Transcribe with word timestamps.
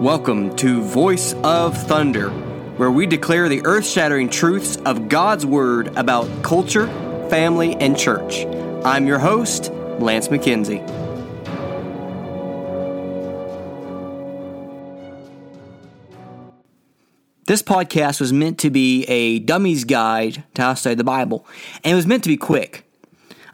Welcome 0.00 0.54
to 0.56 0.82
Voice 0.82 1.32
of 1.42 1.74
Thunder, 1.74 2.28
where 2.28 2.90
we 2.90 3.06
declare 3.06 3.48
the 3.48 3.64
earth 3.64 3.86
shattering 3.86 4.28
truths 4.28 4.76
of 4.84 5.08
God's 5.08 5.46
Word 5.46 5.88
about 5.96 6.28
culture, 6.42 6.86
family, 7.30 7.74
and 7.76 7.96
church. 7.96 8.44
I'm 8.84 9.06
your 9.06 9.18
host, 9.18 9.72
Lance 9.98 10.28
McKenzie. 10.28 10.86
This 17.46 17.62
podcast 17.62 18.20
was 18.20 18.34
meant 18.34 18.58
to 18.58 18.68
be 18.68 19.04
a 19.04 19.38
dummy's 19.38 19.84
guide 19.84 20.44
to 20.56 20.62
how 20.62 20.74
to 20.74 20.76
study 20.78 20.96
the 20.96 21.04
Bible, 21.04 21.46
and 21.82 21.94
it 21.94 21.96
was 21.96 22.06
meant 22.06 22.22
to 22.24 22.28
be 22.28 22.36
quick. 22.36 22.84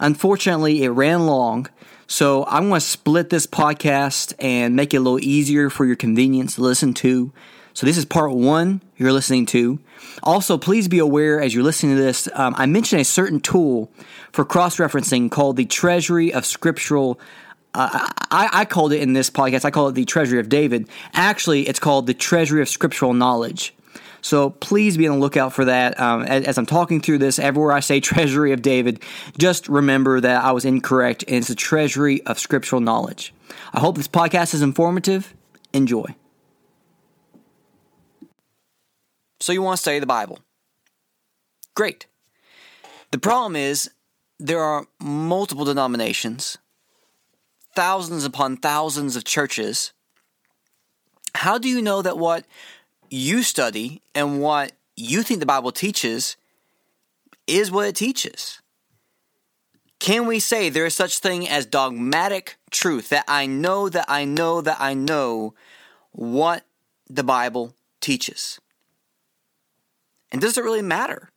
Unfortunately, 0.00 0.82
it 0.82 0.88
ran 0.88 1.24
long, 1.26 1.68
so 2.12 2.44
I'm 2.44 2.68
going 2.68 2.78
to 2.78 2.86
split 2.86 3.30
this 3.30 3.46
podcast 3.46 4.34
and 4.38 4.76
make 4.76 4.92
it 4.92 4.98
a 4.98 5.00
little 5.00 5.18
easier 5.18 5.70
for 5.70 5.86
your 5.86 5.96
convenience 5.96 6.56
to 6.56 6.60
listen 6.60 6.92
to. 6.92 7.32
So 7.72 7.86
this 7.86 7.96
is 7.96 8.04
part 8.04 8.32
one 8.32 8.82
you're 8.98 9.14
listening 9.14 9.46
to. 9.46 9.78
Also, 10.22 10.58
please 10.58 10.88
be 10.88 10.98
aware 10.98 11.40
as 11.40 11.54
you're 11.54 11.64
listening 11.64 11.96
to 11.96 12.02
this, 12.02 12.28
um, 12.34 12.54
I 12.58 12.66
mentioned 12.66 13.00
a 13.00 13.04
certain 13.06 13.40
tool 13.40 13.90
for 14.30 14.44
cross 14.44 14.76
referencing 14.76 15.30
called 15.30 15.56
the 15.56 15.64
Treasury 15.64 16.34
of 16.34 16.44
Scriptural. 16.44 17.18
Uh, 17.72 18.10
I, 18.30 18.50
I 18.52 18.64
called 18.66 18.92
it 18.92 19.00
in 19.00 19.14
this 19.14 19.30
podcast, 19.30 19.64
I 19.64 19.70
call 19.70 19.88
it 19.88 19.94
the 19.94 20.04
Treasury 20.04 20.38
of 20.38 20.50
David. 20.50 20.90
Actually, 21.14 21.66
it's 21.66 21.78
called 21.78 22.06
the 22.06 22.12
Treasury 22.12 22.60
of 22.60 22.68
Scriptural 22.68 23.14
Knowledge. 23.14 23.72
So 24.22 24.50
please 24.50 24.96
be 24.96 25.08
on 25.08 25.16
the 25.16 25.20
lookout 25.20 25.52
for 25.52 25.64
that. 25.64 25.98
Um, 26.00 26.22
as, 26.22 26.44
as, 26.44 26.58
I'm 26.58 26.64
talking 26.64 27.00
through 27.00 27.18
this, 27.18 27.38
everywhere 27.38 27.72
I 27.72 27.80
say 27.80 28.00
treasury 28.00 28.52
of 28.52 28.62
David, 28.62 29.02
just 29.36 29.68
remember 29.68 30.20
that 30.20 30.44
I 30.44 30.52
was 30.52 30.64
incorrect, 30.64 31.24
and 31.26 31.36
it's 31.36 31.50
a 31.50 31.54
treasury 31.54 32.22
of 32.22 32.38
scriptural 32.38 32.80
knowledge. 32.80 33.34
I 33.74 33.80
hope 33.80 33.96
this 33.96 34.08
podcast 34.08 34.54
is 34.54 34.62
informative. 34.62 35.34
Enjoy. 35.72 36.14
So, 39.40 39.52
you 39.52 39.60
want 39.60 39.76
to 39.76 39.82
study 39.82 39.98
the 39.98 40.06
Bible? 40.06 40.38
Great. 41.74 42.06
The 43.10 43.18
problem 43.18 43.56
is 43.56 43.90
there 44.38 44.60
are 44.60 44.86
multiple 45.00 45.64
denominations, 45.64 46.58
thousands 47.74 48.24
upon 48.24 48.56
thousands 48.56 49.16
of 49.16 49.24
churches. 49.24 49.92
How 51.34 51.58
do 51.58 51.68
you 51.68 51.82
know 51.82 52.02
that 52.02 52.18
what 52.18 52.44
you 53.12 53.42
study 53.42 54.02
and 54.14 54.40
what 54.40 54.72
you 54.96 55.22
think 55.22 55.40
the 55.40 55.46
Bible 55.46 55.70
teaches 55.70 56.36
is 57.46 57.70
what 57.70 57.86
it 57.86 57.94
teaches. 57.94 58.60
Can 60.00 60.26
we 60.26 60.40
say 60.40 60.68
there 60.68 60.86
is 60.86 60.96
such 60.96 61.18
thing 61.18 61.48
as 61.48 61.66
dogmatic 61.66 62.56
truth 62.70 63.10
that 63.10 63.24
I 63.28 63.46
know 63.46 63.88
that 63.88 64.06
I 64.08 64.24
know 64.24 64.60
that 64.60 64.78
I 64.80 64.94
know 64.94 65.54
what 66.10 66.64
the 67.08 67.22
Bible 67.22 67.76
teaches? 68.00 68.58
And 70.32 70.40
does 70.40 70.58
it 70.58 70.64
really 70.64 70.82
matter? 70.82 71.30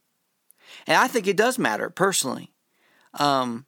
And 0.88 0.98
I 0.98 1.08
think 1.08 1.28
it 1.28 1.38
does 1.38 1.60
matter 1.60 1.90
personally. 1.90 2.54
Um, 3.14 3.66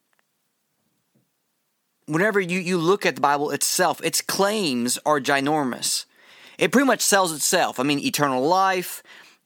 whenever 2.06 2.40
you, 2.40 2.60
you 2.60 2.78
look 2.78 3.06
at 3.06 3.16
the 3.16 3.22
Bible 3.22 3.52
itself, 3.52 4.02
its 4.04 4.22
claims 4.22 4.98
are 5.06 5.20
ginormous 5.20 6.06
it 6.58 6.72
pretty 6.72 6.88
much 6.88 7.02
sells 7.02 7.34
itself. 7.34 7.80
I 7.80 7.84
mean, 7.84 8.00
eternal 8.00 8.42
life, 8.42 9.04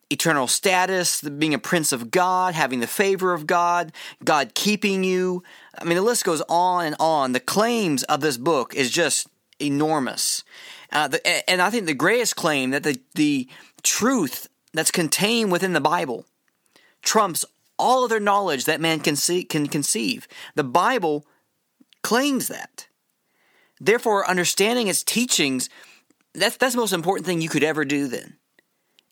eternal 0.09 0.47
status, 0.47 1.21
being 1.21 1.53
a 1.53 1.59
prince 1.59 1.91
of 1.91 2.11
God, 2.11 2.53
having 2.53 2.79
the 2.79 2.87
favor 2.87 3.33
of 3.33 3.47
God, 3.47 3.91
God 4.23 4.53
keeping 4.53 5.03
you. 5.03 5.43
I 5.77 5.83
mean, 5.85 5.95
the 5.95 6.01
list 6.01 6.25
goes 6.25 6.41
on 6.49 6.85
and 6.85 6.95
on. 6.99 7.33
The 7.33 7.39
claims 7.39 8.03
of 8.03 8.21
this 8.21 8.37
book 8.37 8.75
is 8.75 8.91
just 8.91 9.27
enormous. 9.59 10.43
Uh, 10.91 11.07
the, 11.07 11.49
and 11.49 11.61
I 11.61 11.69
think 11.69 11.85
the 11.85 11.93
greatest 11.93 12.35
claim 12.35 12.71
that 12.71 12.83
the, 12.83 12.99
the 13.15 13.47
truth 13.83 14.47
that's 14.73 14.91
contained 14.91 15.51
within 15.51 15.73
the 15.73 15.81
Bible 15.81 16.25
trumps 17.01 17.45
all 17.79 18.03
other 18.03 18.19
knowledge 18.19 18.65
that 18.65 18.81
man 18.81 18.99
can, 18.99 19.15
see, 19.15 19.43
can 19.43 19.67
conceive. 19.67 20.27
The 20.55 20.63
Bible 20.63 21.25
claims 22.03 22.47
that. 22.47 22.87
Therefore, 23.79 24.29
understanding 24.29 24.87
its 24.87 25.03
teachings 25.03 25.69
that's 26.33 26.57
that's 26.57 26.73
the 26.73 26.81
most 26.81 26.93
important 26.93 27.25
thing 27.25 27.41
you 27.41 27.49
could 27.49 27.63
ever 27.63 27.85
do 27.85 28.07
then 28.07 28.37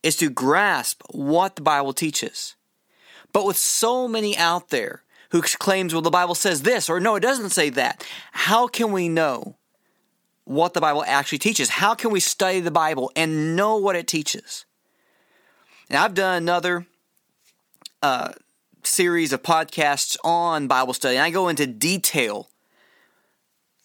is 0.03 0.15
to 0.17 0.29
grasp 0.29 1.01
what 1.11 1.55
the 1.55 1.61
Bible 1.61 1.93
teaches. 1.93 2.55
But 3.33 3.45
with 3.45 3.57
so 3.57 4.07
many 4.07 4.37
out 4.37 4.69
there 4.69 5.03
who 5.31 5.41
claims 5.41 5.93
well 5.93 6.01
the 6.01 6.09
Bible 6.09 6.35
says 6.35 6.63
this 6.63 6.89
or 6.89 6.99
no 6.99 7.15
it 7.15 7.21
doesn't 7.21 7.49
say 7.51 7.69
that, 7.71 8.05
how 8.31 8.67
can 8.67 8.91
we 8.91 9.09
know 9.09 9.57
what 10.45 10.73
the 10.73 10.81
Bible 10.81 11.03
actually 11.05 11.37
teaches? 11.37 11.69
How 11.69 11.93
can 11.93 12.11
we 12.11 12.19
study 12.19 12.59
the 12.59 12.71
Bible 12.71 13.11
and 13.15 13.55
know 13.55 13.77
what 13.77 13.95
it 13.95 14.07
teaches? 14.07 14.65
And 15.89 15.97
I've 15.97 16.13
done 16.13 16.37
another 16.37 16.85
uh, 18.01 18.31
series 18.83 19.33
of 19.33 19.43
podcasts 19.43 20.17
on 20.23 20.67
Bible 20.67 20.93
study, 20.93 21.17
and 21.17 21.23
I 21.23 21.29
go 21.29 21.49
into 21.49 21.67
detail 21.67 22.49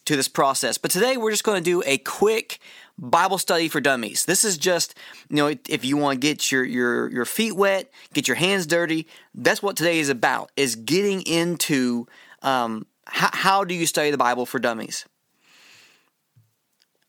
to 0.05 0.17
this 0.17 0.29
process. 0.29 0.79
But 0.79 0.91
today 0.91 1.17
we're 1.17 1.31
just 1.31 1.45
going 1.45 1.63
to 1.63 1.65
do 1.65 1.83
a 1.87 1.99
quick 1.99 2.59
Bible 2.97 3.39
study 3.39 3.69
for 3.69 3.81
dummies. 3.81 4.25
This 4.25 4.45
is 4.45 4.57
just, 4.57 4.97
you 5.29 5.37
know, 5.37 5.55
if 5.69 5.85
you 5.85 5.97
want 5.97 6.21
to 6.21 6.27
get 6.27 6.53
your 6.53 6.65
your 6.65 7.11
your 7.11 7.25
feet 7.25 7.57
wet, 7.57 7.91
get 8.13 8.29
your 8.29 8.37
hands 8.37 8.67
dirty. 8.67 9.07
That's 9.35 9.63
what 9.63 9.77
today 9.77 9.99
is 9.99 10.09
about. 10.09 10.53
Is 10.57 10.77
getting 10.77 11.23
into 11.23 12.07
um, 12.43 12.87
how, 13.07 13.31
how 13.33 13.65
do 13.65 13.75
you 13.75 13.87
study 13.87 14.11
the 14.11 14.19
Bible 14.19 14.47
for 14.47 14.59
dummies. 14.59 15.07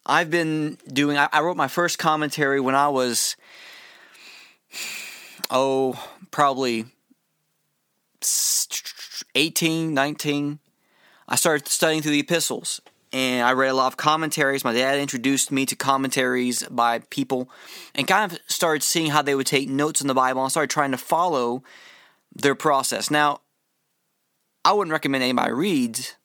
I've 0.05 0.29
been 0.29 0.77
doing. 0.87 1.17
I, 1.17 1.29
I 1.31 1.41
wrote 1.41 1.57
my 1.57 1.67
first 1.67 1.99
commentary 1.99 2.59
when 2.59 2.75
I 2.75 2.87
was, 2.89 3.35
oh, 5.49 6.01
probably 6.31 6.85
18, 9.35 9.93
19. 9.93 10.59
I 11.27 11.35
started 11.35 11.67
studying 11.67 12.01
through 12.01 12.11
the 12.11 12.19
epistles 12.19 12.81
and 13.15 13.47
I 13.47 13.53
read 13.53 13.69
a 13.69 13.73
lot 13.73 13.87
of 13.87 13.95
commentaries. 13.95 14.65
My 14.65 14.73
dad 14.73 14.99
introduced 14.99 15.49
me 15.49 15.65
to 15.67 15.75
commentaries 15.77 16.63
by 16.63 16.99
people 16.99 17.49
and 17.95 18.05
kind 18.05 18.29
of 18.29 18.37
started 18.47 18.83
seeing 18.83 19.09
how 19.09 19.21
they 19.21 19.35
would 19.35 19.47
take 19.47 19.69
notes 19.69 20.01
in 20.01 20.07
the 20.07 20.13
Bible 20.13 20.41
and 20.41 20.51
started 20.51 20.69
trying 20.69 20.91
to 20.91 20.97
follow 20.97 21.63
their 22.35 22.55
process. 22.55 23.09
Now, 23.09 23.39
I 24.65 24.73
wouldn't 24.73 24.91
recommend 24.91 25.23
anybody 25.23 25.53
reads 25.53 26.17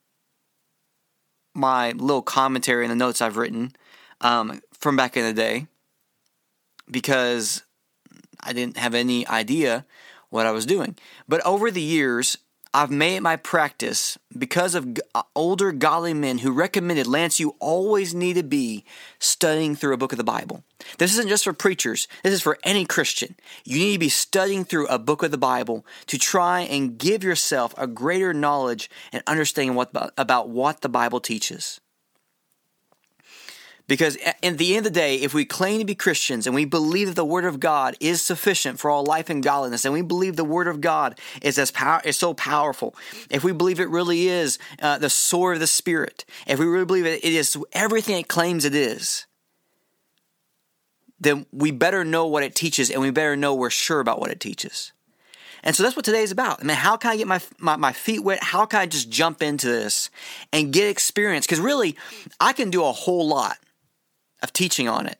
my 1.55 1.93
little 1.93 2.23
commentary 2.23 2.85
and 2.85 2.91
the 2.91 2.97
notes 2.97 3.23
I've 3.23 3.37
written 3.37 3.73
um, 4.21 4.61
from 4.73 4.97
back 4.97 5.17
in 5.17 5.25
the 5.25 5.33
day 5.33 5.69
because 6.91 7.63
I 8.43 8.53
didn't 8.53 8.79
have 8.79 8.97
any 8.97 9.25
idea 9.29 9.87
what 10.31 10.45
I 10.45 10.51
was 10.51 10.67
doing. 10.67 10.97
But 11.29 11.41
over 11.47 11.71
the 11.71 11.81
years, 11.81 12.37
I've 12.73 12.91
made 12.91 13.17
it 13.17 13.23
my 13.23 13.35
practice 13.35 14.17
because 14.37 14.77
of 14.77 14.97
uh, 15.13 15.23
older 15.35 15.73
godly 15.73 16.15
men 16.15 16.39
who 16.39 16.53
recommended, 16.53 17.09
Lance, 17.09 17.41
you 17.41 17.57
always 17.59 18.15
need 18.15 18.35
to 18.35 18.45
be 18.45 18.85
studying 19.19 19.75
through 19.75 19.95
a 19.95 19.97
book 19.97 20.13
of 20.13 20.19
the 20.19 20.25
Bible. 20.25 20.63
This 20.99 21.13
isn't 21.15 21.29
just 21.29 21.43
for 21.43 21.53
preachers, 21.53 22.07
this 22.23 22.33
is 22.33 22.43
for 22.43 22.59
any 22.63 22.85
Christian. 22.85 23.35
You 23.65 23.79
need 23.79 23.93
to 23.95 23.99
be 23.99 24.09
studying 24.09 24.65
through 24.65 24.87
a 24.87 25.01
book 25.01 25.25
of 25.25 25.33
the 25.33 25.39
Bible 25.39 25.85
to 26.07 26.17
try 26.17 26.61
and 26.61 26.97
give 26.97 27.25
yourself 27.25 27.75
a 27.77 27.89
greater 27.89 28.33
knowledge 28.33 28.89
and 29.13 29.25
understanding 29.27 29.75
what, 29.75 29.91
about 30.17 30.49
what 30.49 30.83
the 30.83 30.89
Bible 30.89 31.19
teaches. 31.19 31.81
Because 33.91 34.17
at 34.25 34.57
the 34.57 34.77
end 34.77 34.87
of 34.87 34.93
the 34.93 35.01
day, 35.01 35.17
if 35.17 35.35
we 35.35 35.45
claim 35.45 35.81
to 35.81 35.85
be 35.85 35.97
Christians 35.97 36.47
and 36.47 36.55
we 36.55 36.65
believe 36.65 37.09
that 37.09 37.17
the 37.17 37.25
Word 37.25 37.45
of 37.45 37.59
God 37.59 37.97
is 37.99 38.23
sufficient 38.23 38.79
for 38.79 38.89
all 38.89 39.03
life 39.03 39.29
and 39.29 39.43
godliness, 39.43 39.85
and 39.85 39.93
we 39.93 40.01
believe 40.01 40.37
the 40.37 40.45
Word 40.45 40.69
of 40.69 40.81
God 40.81 41.19
is 41.43 41.59
as 41.59 41.73
power 41.73 42.01
is 42.05 42.17
so 42.17 42.33
powerful, 42.33 42.95
if 43.31 43.43
we 43.43 43.51
believe 43.51 43.81
it 43.81 43.89
really 43.89 44.29
is 44.29 44.61
uh, 44.81 44.99
the 44.99 45.11
sword 45.11 45.57
of 45.57 45.61
the 45.61 45.67
Spirit, 45.67 46.25
if 46.47 46.61
we 46.61 46.67
really 46.67 46.85
believe 46.85 47.05
it, 47.05 47.25
it 47.25 47.33
is 47.33 47.59
everything 47.73 48.17
it 48.17 48.29
claims 48.29 48.65
it 48.65 48.77
is, 48.77 49.27
then 51.19 51.45
we 51.53 51.73
better 51.73 52.05
know 52.05 52.29
what 52.29 52.45
it 52.45 52.55
teaches, 52.55 52.91
and 52.91 53.01
we 53.01 53.11
better 53.11 53.35
know 53.35 53.57
we're 53.57 53.71
sure 53.71 53.99
about 53.99 54.21
what 54.21 54.31
it 54.31 54.39
teaches. 54.39 54.93
And 55.65 55.75
so 55.75 55.83
that's 55.83 55.97
what 55.97 56.05
today 56.05 56.23
is 56.23 56.31
about. 56.31 56.63
I 56.63 56.65
mean, 56.65 56.77
how 56.77 56.97
can 56.97 57.11
I 57.11 57.17
get 57.17 57.27
my, 57.27 57.41
my, 57.59 57.75
my 57.75 57.93
feet 57.93 58.23
wet? 58.23 58.41
How 58.41 58.67
can 58.67 58.79
I 58.79 58.87
just 58.87 59.11
jump 59.11 59.43
into 59.43 59.67
this 59.67 60.11
and 60.53 60.73
get 60.73 60.87
experience? 60.87 61.45
Because 61.45 61.59
really, 61.59 61.97
I 62.39 62.53
can 62.53 62.71
do 62.71 62.85
a 62.85 62.93
whole 62.93 63.27
lot 63.27 63.59
of 64.43 64.53
teaching 64.53 64.89
on 64.89 65.07
it. 65.07 65.19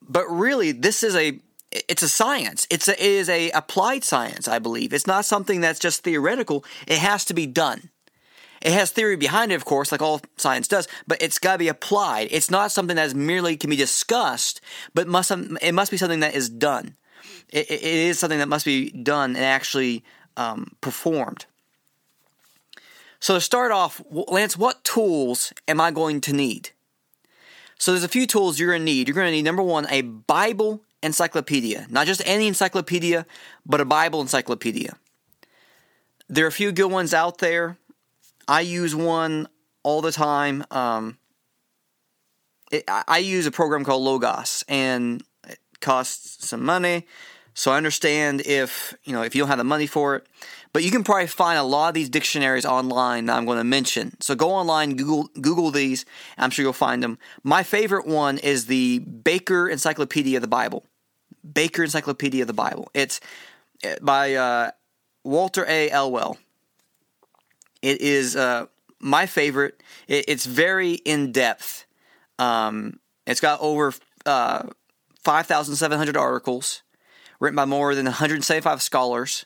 But 0.00 0.26
really, 0.26 0.72
this 0.72 1.02
is 1.02 1.14
a 1.14 1.38
it's 1.70 2.02
a 2.02 2.08
science. 2.08 2.66
It's 2.70 2.86
a, 2.86 2.92
it 2.92 3.00
is 3.00 3.28
a 3.28 3.50
applied 3.50 4.04
science, 4.04 4.46
I 4.46 4.58
believe. 4.58 4.92
It's 4.92 5.06
not 5.06 5.24
something 5.24 5.60
that's 5.60 5.78
just 5.78 6.04
theoretical. 6.04 6.64
It 6.86 6.98
has 6.98 7.24
to 7.26 7.34
be 7.34 7.46
done. 7.46 7.88
It 8.60 8.72
has 8.72 8.90
theory 8.90 9.16
behind 9.16 9.50
it, 9.50 9.56
of 9.56 9.64
course, 9.64 9.90
like 9.90 10.02
all 10.02 10.20
science 10.36 10.68
does, 10.68 10.86
but 11.06 11.20
it's 11.20 11.38
got 11.38 11.52
to 11.52 11.58
be 11.58 11.68
applied. 11.68 12.28
It's 12.30 12.50
not 12.50 12.70
something 12.70 12.96
that 12.96 13.06
is 13.06 13.14
merely 13.14 13.56
can 13.56 13.70
be 13.70 13.76
discussed, 13.76 14.60
but 14.94 15.08
must 15.08 15.30
it 15.30 15.72
must 15.72 15.90
be 15.90 15.96
something 15.96 16.20
that 16.20 16.34
is 16.34 16.48
done. 16.48 16.96
it, 17.48 17.70
it 17.70 17.82
is 17.82 18.18
something 18.18 18.38
that 18.38 18.48
must 18.48 18.64
be 18.64 18.90
done 18.90 19.34
and 19.34 19.44
actually 19.44 20.04
um, 20.36 20.72
performed. 20.80 21.46
So 23.20 23.34
to 23.34 23.40
start 23.40 23.70
off, 23.70 24.02
Lance, 24.10 24.56
what 24.56 24.82
tools 24.84 25.52
am 25.68 25.80
I 25.80 25.90
going 25.90 26.20
to 26.22 26.32
need? 26.32 26.70
So 27.82 27.90
there's 27.90 28.04
a 28.04 28.08
few 28.08 28.28
tools 28.28 28.60
you're 28.60 28.70
going 28.70 28.82
to 28.82 28.84
need. 28.84 29.08
You're 29.08 29.16
going 29.16 29.26
to 29.26 29.32
need 29.32 29.42
number 29.42 29.60
one, 29.60 29.88
a 29.90 30.02
Bible 30.02 30.84
encyclopedia, 31.02 31.88
not 31.90 32.06
just 32.06 32.22
any 32.24 32.46
encyclopedia, 32.46 33.26
but 33.66 33.80
a 33.80 33.84
Bible 33.84 34.20
encyclopedia. 34.20 34.96
There 36.28 36.44
are 36.44 36.48
a 36.48 36.52
few 36.52 36.70
good 36.70 36.92
ones 36.92 37.12
out 37.12 37.38
there. 37.38 37.78
I 38.46 38.60
use 38.60 38.94
one 38.94 39.48
all 39.82 40.00
the 40.00 40.12
time. 40.12 40.64
Um, 40.70 41.18
it, 42.70 42.84
I 42.86 43.18
use 43.18 43.46
a 43.46 43.50
program 43.50 43.84
called 43.84 44.04
Logos, 44.04 44.62
and 44.68 45.24
it 45.48 45.58
costs 45.80 46.46
some 46.46 46.64
money. 46.64 47.04
So 47.54 47.72
I 47.72 47.78
understand 47.78 48.42
if 48.46 48.94
you 49.02 49.12
know 49.12 49.22
if 49.22 49.34
you 49.34 49.42
don't 49.42 49.48
have 49.48 49.58
the 49.58 49.64
money 49.64 49.88
for 49.88 50.14
it, 50.14 50.26
but 50.72 50.82
you 50.82 50.90
can 50.90 51.04
probably 51.04 51.26
find 51.26 51.58
a 51.58 51.62
lot 51.62 51.88
of 51.88 51.94
these 51.94 52.08
dictionaries 52.08 52.64
online 52.64 53.26
that 53.26 53.36
I'm 53.36 53.44
going 53.44 53.58
to 53.58 53.64
mention. 53.64 54.20
So 54.20 54.34
go 54.34 54.50
online, 54.50 54.96
Google 54.96 55.28
Google 55.40 55.70
these. 55.70 56.04
I'm 56.38 56.50
sure 56.50 56.62
you'll 56.62 56.72
find 56.72 57.02
them. 57.02 57.18
My 57.42 57.62
favorite 57.62 58.06
one 58.06 58.38
is 58.38 58.66
the 58.66 59.00
Baker 59.00 59.68
Encyclopedia 59.68 60.38
of 60.38 60.42
the 60.42 60.48
Bible. 60.48 60.84
Baker 61.50 61.82
Encyclopedia 61.84 62.42
of 62.42 62.46
the 62.46 62.54
Bible. 62.54 62.90
It's 62.94 63.20
eh, 63.82 63.96
by 64.00 64.34
uh, 64.34 64.70
Walter 65.24 65.66
A. 65.68 65.90
Elwell. 65.90 66.38
It 67.82 68.00
is 68.00 68.36
uh, 68.36 68.66
my 68.98 69.26
favorite. 69.26 69.82
It, 70.08 70.24
it's 70.28 70.46
very 70.46 70.94
in 70.94 71.32
depth. 71.32 71.84
Um, 72.38 72.98
it's 73.26 73.40
got 73.40 73.60
over 73.60 73.92
uh, 74.24 74.68
5,700 75.22 76.16
articles 76.16 76.82
written 77.40 77.56
by 77.56 77.64
more 77.64 77.94
than 77.94 78.06
175 78.06 78.80
scholars. 78.80 79.44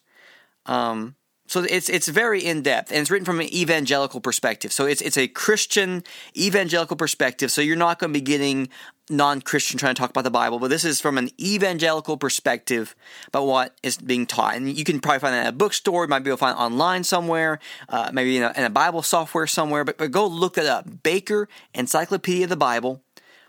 Um, 0.66 1.15
so 1.46 1.62
it's 1.62 1.88
it's 1.88 2.08
very 2.08 2.44
in 2.44 2.62
depth 2.62 2.90
and 2.90 3.00
it's 3.00 3.10
written 3.10 3.24
from 3.24 3.40
an 3.40 3.52
evangelical 3.54 4.20
perspective. 4.20 4.72
So 4.72 4.86
it's 4.86 5.00
it's 5.00 5.16
a 5.16 5.28
Christian 5.28 6.02
evangelical 6.36 6.96
perspective. 6.96 7.50
So 7.50 7.60
you're 7.60 7.76
not 7.76 7.98
going 7.98 8.12
to 8.12 8.18
be 8.18 8.24
getting 8.24 8.68
non-Christian 9.08 9.78
trying 9.78 9.94
to 9.94 10.00
talk 10.00 10.10
about 10.10 10.24
the 10.24 10.30
Bible, 10.30 10.58
but 10.58 10.68
this 10.68 10.84
is 10.84 11.00
from 11.00 11.16
an 11.16 11.30
evangelical 11.40 12.16
perspective 12.16 12.96
about 13.28 13.46
what 13.46 13.74
is 13.82 13.96
being 13.98 14.26
taught. 14.26 14.56
And 14.56 14.76
you 14.76 14.84
can 14.84 15.00
probably 15.00 15.20
find 15.20 15.34
that 15.34 15.46
at 15.46 15.54
a 15.54 15.56
bookstore, 15.56 16.04
you 16.04 16.08
might 16.08 16.20
be 16.24 16.30
able 16.30 16.38
to 16.38 16.40
find 16.40 16.58
it 16.58 16.60
online 16.60 17.04
somewhere, 17.04 17.60
uh, 17.88 18.10
maybe 18.12 18.36
in 18.36 18.42
a, 18.42 18.52
in 18.56 18.64
a, 18.64 18.70
Bible 18.70 19.02
software 19.02 19.46
somewhere. 19.46 19.84
But, 19.84 19.98
but 19.98 20.10
go 20.10 20.26
look 20.26 20.54
that 20.54 20.66
up. 20.66 21.04
Baker 21.04 21.48
Encyclopedia 21.72 22.44
of 22.44 22.50
the 22.50 22.56
Bible, 22.56 23.00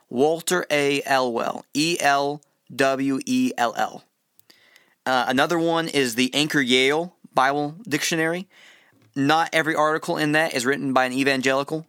Walter 0.10 0.66
A. 0.70 1.02
Elwell, 1.06 1.66
E 1.74 1.98
L 2.00 2.42
W 2.76 3.20
E 3.26 3.52
L 3.58 3.74
L. 3.76 4.04
Uh, 5.08 5.26
another 5.30 5.58
one 5.58 5.88
is 5.88 6.16
the 6.16 6.34
Anchor 6.34 6.60
Yale 6.60 7.16
Bible 7.38 7.76
Dictionary. 7.88 8.48
Not 9.16 9.52
every 9.54 9.76
article 9.76 10.18
in 10.18 10.32
that 10.32 10.56
is 10.56 10.66
written 10.66 10.92
by 10.92 11.06
an 11.06 11.14
evangelical. 11.14 11.86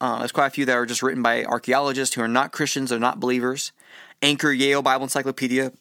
Uh, 0.00 0.20
there's 0.20 0.30
quite 0.30 0.46
a 0.46 0.50
few 0.50 0.64
that 0.64 0.76
are 0.76 0.86
just 0.86 1.02
written 1.02 1.22
by 1.22 1.44
archaeologists 1.44 2.14
who 2.14 2.22
are 2.22 2.28
not 2.28 2.52
Christians 2.52 2.92
or 2.92 3.00
not 3.00 3.18
believers. 3.18 3.72
Anchor 4.22 4.52
Yale 4.52 4.80
Bible 4.80 5.02
Encyclopedia. 5.02 5.72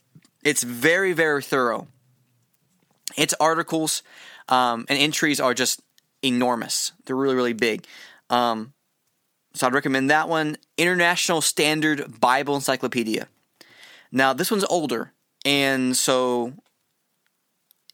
It's 0.43 0.63
very, 0.63 1.13
very 1.13 1.43
thorough. 1.43 1.87
Its 3.15 3.35
articles 3.39 4.01
um, 4.49 4.85
and 4.89 4.97
entries 4.97 5.39
are 5.39 5.53
just 5.53 5.81
enormous. 6.23 6.91
They're 7.05 7.15
really, 7.15 7.35
really 7.35 7.53
big. 7.53 7.85
Um, 8.31 8.73
so 9.53 9.67
I'd 9.67 9.73
recommend 9.75 10.09
that 10.09 10.29
one. 10.29 10.57
International 10.77 11.41
Standard 11.41 12.19
Bible 12.19 12.55
Encyclopedia. 12.55 13.27
Now, 14.11 14.33
this 14.33 14.49
one's 14.49 14.65
older, 14.65 15.13
and 15.45 15.95
so 15.95 16.53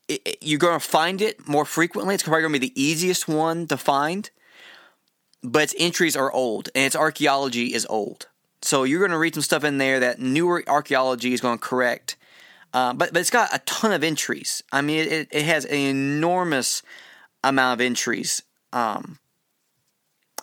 it, 0.07 0.37
you're 0.41 0.59
going 0.59 0.79
to 0.79 0.85
find 0.85 1.21
it 1.21 1.47
more 1.47 1.65
frequently. 1.65 2.15
It's 2.15 2.23
probably 2.23 2.41
going 2.41 2.53
to 2.53 2.59
be 2.59 2.67
the 2.67 2.81
easiest 2.81 3.27
one 3.27 3.67
to 3.67 3.77
find, 3.77 4.29
but 5.43 5.63
its 5.63 5.75
entries 5.77 6.15
are 6.15 6.31
old 6.31 6.69
and 6.75 6.85
its 6.85 6.95
archaeology 6.95 7.73
is 7.73 7.85
old. 7.89 8.27
So 8.61 8.83
you're 8.83 8.99
going 8.99 9.11
to 9.11 9.17
read 9.17 9.35
some 9.35 9.43
stuff 9.43 9.63
in 9.63 9.77
there 9.77 9.99
that 9.99 10.19
newer 10.19 10.63
archaeology 10.67 11.33
is 11.33 11.41
going 11.41 11.57
to 11.57 11.63
correct. 11.63 12.15
Uh, 12.73 12.93
but 12.93 13.13
but 13.13 13.19
it's 13.19 13.29
got 13.29 13.53
a 13.53 13.59
ton 13.59 13.91
of 13.91 14.03
entries. 14.03 14.61
I 14.71 14.81
mean, 14.81 15.07
it, 15.07 15.29
it 15.31 15.45
has 15.45 15.65
an 15.65 15.77
enormous 15.77 16.81
amount 17.43 17.79
of 17.79 17.85
entries. 17.85 18.41
Um, 18.73 19.19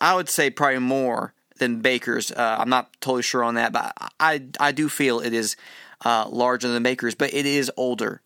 I 0.01 0.15
would 0.15 0.29
say 0.29 0.51
probably 0.51 0.79
more 0.79 1.35
than 1.59 1.81
Baker's. 1.81 2.33
Uh, 2.33 2.57
I'm 2.59 2.71
not 2.71 2.91
totally 3.01 3.23
sure 3.23 3.45
on 3.45 3.55
that, 3.55 3.73
but 3.73 3.93
I 4.19 4.43
I 4.59 4.73
do 4.73 4.89
feel 4.89 5.21
it 5.21 5.35
is 5.35 5.57
uh, 6.05 6.27
larger 6.29 6.69
than 6.69 6.83
Baker's, 6.83 7.15
but 7.15 7.33
it 7.35 7.47
is 7.47 7.71
older. 7.77 8.23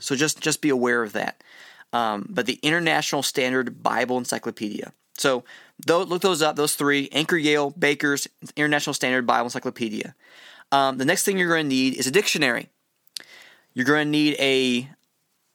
So 0.00 0.16
just 0.16 0.40
just 0.40 0.60
be 0.60 0.68
aware 0.68 1.02
of 1.02 1.12
that. 1.12 1.42
Um, 1.92 2.26
but 2.28 2.46
the 2.46 2.58
International 2.62 3.22
Standard 3.22 3.82
Bible 3.82 4.18
Encyclopedia. 4.18 4.92
So 5.16 5.44
look 5.86 6.22
those 6.22 6.42
up. 6.42 6.56
Those 6.56 6.74
three: 6.74 7.08
Anchor 7.12 7.36
Yale, 7.36 7.70
Baker's 7.70 8.28
International 8.56 8.94
Standard 8.94 9.26
Bible 9.26 9.46
Encyclopedia. 9.46 10.14
Um, 10.72 10.98
the 10.98 11.04
next 11.04 11.24
thing 11.24 11.38
you're 11.38 11.48
going 11.48 11.64
to 11.64 11.68
need 11.68 11.96
is 11.96 12.06
a 12.06 12.12
dictionary. 12.12 12.68
You're 13.74 13.86
going 13.86 14.06
to 14.06 14.10
need 14.10 14.36
a 14.38 14.88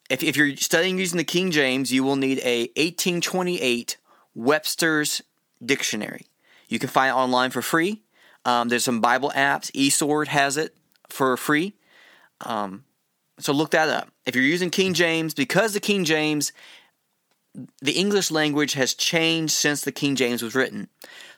if, 0.10 0.24
if 0.24 0.38
you're 0.38 0.56
studying 0.58 0.98
using 0.98 1.18
the 1.18 1.24
King 1.24 1.52
James, 1.52 1.92
you 1.92 2.04
will 2.04 2.16
need 2.16 2.40
a 2.44 2.68
1828 2.76 3.98
Webster's 4.36 5.22
Dictionary. 5.64 6.28
You 6.68 6.80
can 6.80 6.90
find 6.90 7.10
it 7.10 7.16
online 7.16 7.52
for 7.52 7.62
free. 7.62 8.04
Um, 8.44 8.70
there's 8.70 8.84
some 8.84 9.02
Bible 9.02 9.32
apps. 9.36 9.72
eSword 9.72 10.28
has 10.28 10.58
it 10.58 10.76
for 11.10 11.36
free. 11.38 11.76
Um, 12.42 12.84
so 13.40 13.54
look 13.54 13.72
that 13.72 13.90
up. 13.90 14.10
If 14.26 14.36
you're 14.36 14.44
using 14.44 14.70
King 14.70 14.94
James, 14.94 15.34
because 15.34 15.74
the 15.74 15.80
King 15.80 16.06
James, 16.06 16.52
the 17.82 17.94
English 17.94 18.32
language 18.32 18.74
has 18.74 18.94
changed 18.94 19.54
since 19.54 19.82
the 19.82 19.92
King 19.92 20.16
James 20.16 20.42
was 20.42 20.56
written. 20.56 20.88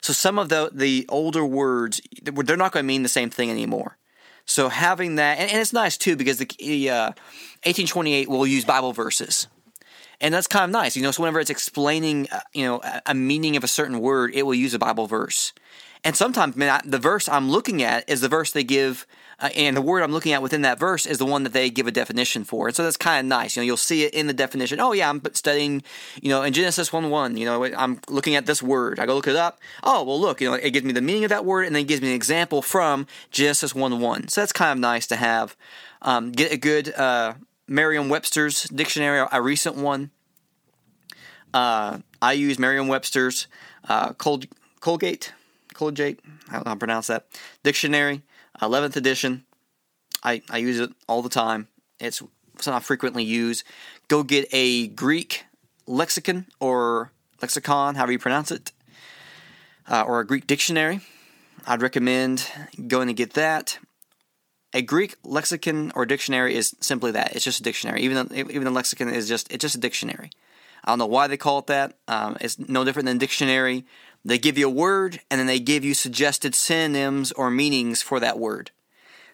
So 0.01 0.13
some 0.13 0.39
of 0.39 0.49
the 0.49 0.69
the 0.73 1.05
older 1.09 1.45
words, 1.45 2.01
they're 2.21 2.57
not 2.57 2.71
going 2.71 2.83
to 2.83 2.87
mean 2.87 3.03
the 3.03 3.09
same 3.09 3.29
thing 3.29 3.49
anymore. 3.49 3.97
So 4.45 4.69
having 4.69 5.15
that, 5.15 5.39
and, 5.39 5.51
and 5.51 5.59
it's 5.59 5.73
nice 5.73 5.97
too 5.97 6.15
because 6.15 6.37
the, 6.37 6.89
uh, 6.89 7.07
1828 7.65 8.29
will 8.29 8.47
use 8.47 8.63
Bible 8.63 8.93
verses, 8.93 9.47
and 10.21 10.33
that's 10.33 10.47
kind 10.47 10.63
of 10.63 10.71
nice. 10.71 10.95
You 10.95 11.03
know, 11.03 11.11
so 11.11 11.23
whenever 11.23 11.41
it's 11.41 11.49
explaining, 11.49 12.29
uh, 12.31 12.39
you 12.53 12.63
know, 12.63 12.79
a, 12.81 13.01
a 13.07 13.13
meaning 13.13 13.57
of 13.57 13.63
a 13.63 13.67
certain 13.67 13.99
word, 13.99 14.33
it 14.33 14.43
will 14.43 14.55
use 14.55 14.73
a 14.73 14.79
Bible 14.79 15.05
verse. 15.05 15.51
And 16.03 16.15
sometimes, 16.15 16.55
man, 16.55 16.69
I, 16.69 16.87
the 16.87 16.99
verse 16.99 17.27
I'm 17.27 17.49
looking 17.49 17.81
at 17.83 18.09
is 18.09 18.21
the 18.21 18.29
verse 18.29 18.51
they 18.51 18.63
give, 18.63 19.05
uh, 19.39 19.49
and 19.55 19.75
the 19.75 19.81
word 19.81 20.03
I'm 20.03 20.11
looking 20.11 20.33
at 20.33 20.41
within 20.41 20.61
that 20.61 20.79
verse 20.79 21.05
is 21.05 21.17
the 21.17 21.25
one 21.25 21.43
that 21.43 21.53
they 21.53 21.69
give 21.69 21.87
a 21.87 21.91
definition 21.91 22.43
for. 22.43 22.67
And 22.67 22.75
so 22.75 22.83
that's 22.83 22.97
kind 22.97 23.25
of 23.25 23.29
nice. 23.29 23.55
You 23.55 23.61
know, 23.61 23.65
you'll 23.65 23.77
see 23.77 24.03
it 24.03 24.13
in 24.13 24.27
the 24.27 24.33
definition. 24.33 24.79
Oh, 24.79 24.93
yeah, 24.93 25.09
I'm 25.09 25.21
studying, 25.33 25.83
you 26.21 26.29
know, 26.29 26.43
in 26.43 26.53
Genesis 26.53 26.93
1 26.93 27.09
1, 27.09 27.37
you 27.37 27.45
know, 27.45 27.63
I'm 27.63 27.99
looking 28.09 28.35
at 28.35 28.45
this 28.45 28.61
word. 28.61 28.99
I 28.99 29.05
go 29.05 29.15
look 29.15 29.27
it 29.27 29.35
up. 29.35 29.59
Oh, 29.83 30.03
well, 30.03 30.19
look, 30.19 30.41
you 30.41 30.49
know, 30.49 30.55
it 30.55 30.71
gives 30.71 30.85
me 30.85 30.93
the 30.93 31.01
meaning 31.01 31.23
of 31.25 31.29
that 31.29 31.45
word 31.45 31.65
and 31.65 31.75
then 31.75 31.85
gives 31.85 32.01
me 32.01 32.09
an 32.09 32.15
example 32.15 32.61
from 32.61 33.07
Genesis 33.31 33.73
1 33.75 33.99
1. 33.99 34.27
So 34.29 34.41
that's 34.41 34.53
kind 34.53 34.71
of 34.71 34.79
nice 34.79 35.07
to 35.07 35.15
have. 35.15 35.55
Um, 36.01 36.31
get 36.31 36.51
a 36.51 36.57
good 36.57 36.93
uh, 36.93 37.33
Merriam 37.67 38.07
Webster's 38.07 38.63
dictionary, 38.63 39.27
a 39.31 39.41
recent 39.41 39.75
one. 39.75 40.11
Uh, 41.53 41.99
I 42.21 42.33
use 42.33 42.59
Merriam 42.59 42.87
Webster's 42.87 43.47
uh, 43.87 44.13
Colgate 44.13 45.33
Colgate, 45.77 46.19
I 46.49 46.53
don't 46.53 46.65
know 46.65 46.69
how 46.69 46.73
to 46.73 46.79
pronounce 46.79 47.07
that, 47.07 47.27
dictionary, 47.63 48.23
11th 48.59 48.95
edition. 48.95 49.45
I, 50.23 50.41
I 50.49 50.57
use 50.57 50.79
it 50.79 50.89
all 51.07 51.21
the 51.21 51.29
time. 51.29 51.67
It's 51.99 52.17
something 52.59 52.73
I 52.73 52.79
frequently 52.79 53.23
use. 53.23 53.63
Go 54.07 54.23
get 54.23 54.47
a 54.51 54.87
Greek 54.87 55.45
lexicon 55.85 56.47
or 56.59 57.11
lexicon, 57.43 57.93
however 57.93 58.11
you 58.11 58.17
pronounce 58.17 58.49
it, 58.49 58.71
uh, 59.87 60.01
or 60.01 60.19
a 60.19 60.25
Greek 60.25 60.47
dictionary. 60.47 61.01
I'd 61.67 61.83
recommend 61.83 62.49
going 62.87 63.07
to 63.07 63.13
get 63.13 63.33
that. 63.33 63.77
A 64.73 64.81
Greek 64.81 65.15
lexicon 65.23 65.91
or 65.93 66.07
dictionary 66.07 66.55
is 66.55 66.75
simply 66.79 67.11
that. 67.11 67.35
It's 67.35 67.45
just 67.45 67.59
a 67.59 67.63
dictionary. 67.63 68.01
Even 68.01 68.27
the, 68.27 68.39
even 68.49 68.63
the 68.63 68.71
lexicon 68.71 69.09
is 69.09 69.27
just 69.27 69.51
it's 69.51 69.61
just 69.61 69.75
a 69.75 69.79
dictionary. 69.79 70.31
I 70.83 70.91
don't 70.91 70.99
know 70.99 71.05
why 71.05 71.27
they 71.27 71.37
call 71.37 71.59
it 71.59 71.67
that. 71.67 71.97
Um, 72.07 72.37
it's 72.41 72.57
no 72.57 72.83
different 72.83 73.05
than 73.05 73.17
dictionary. 73.17 73.85
They 74.27 74.37
give 74.37 74.57
you 74.57 74.67
a 74.67 74.71
word 74.71 75.21
and 75.31 75.39
then 75.39 75.47
they 75.47 75.59
give 75.59 75.85
you 75.85 75.93
suggested 75.93 76.53
synonyms 76.53 77.31
or 77.31 77.49
meanings 77.49 78.01
for 78.01 78.19
that 78.19 78.37
word. 78.37 78.71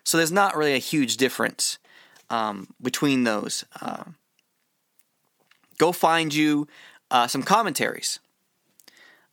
So 0.04 0.18
there's 0.18 0.32
not 0.32 0.56
really 0.56 0.76
a 0.76 0.80
huge 0.80 1.18
difference 1.18 1.80
um, 2.30 2.68
between 2.80 3.24
those. 3.24 3.66
Uh, 3.82 4.04
go 5.80 5.92
find 5.92 6.32
you 6.32 6.68
uh, 7.10 7.26
some 7.26 7.42
commentaries. 7.42 8.20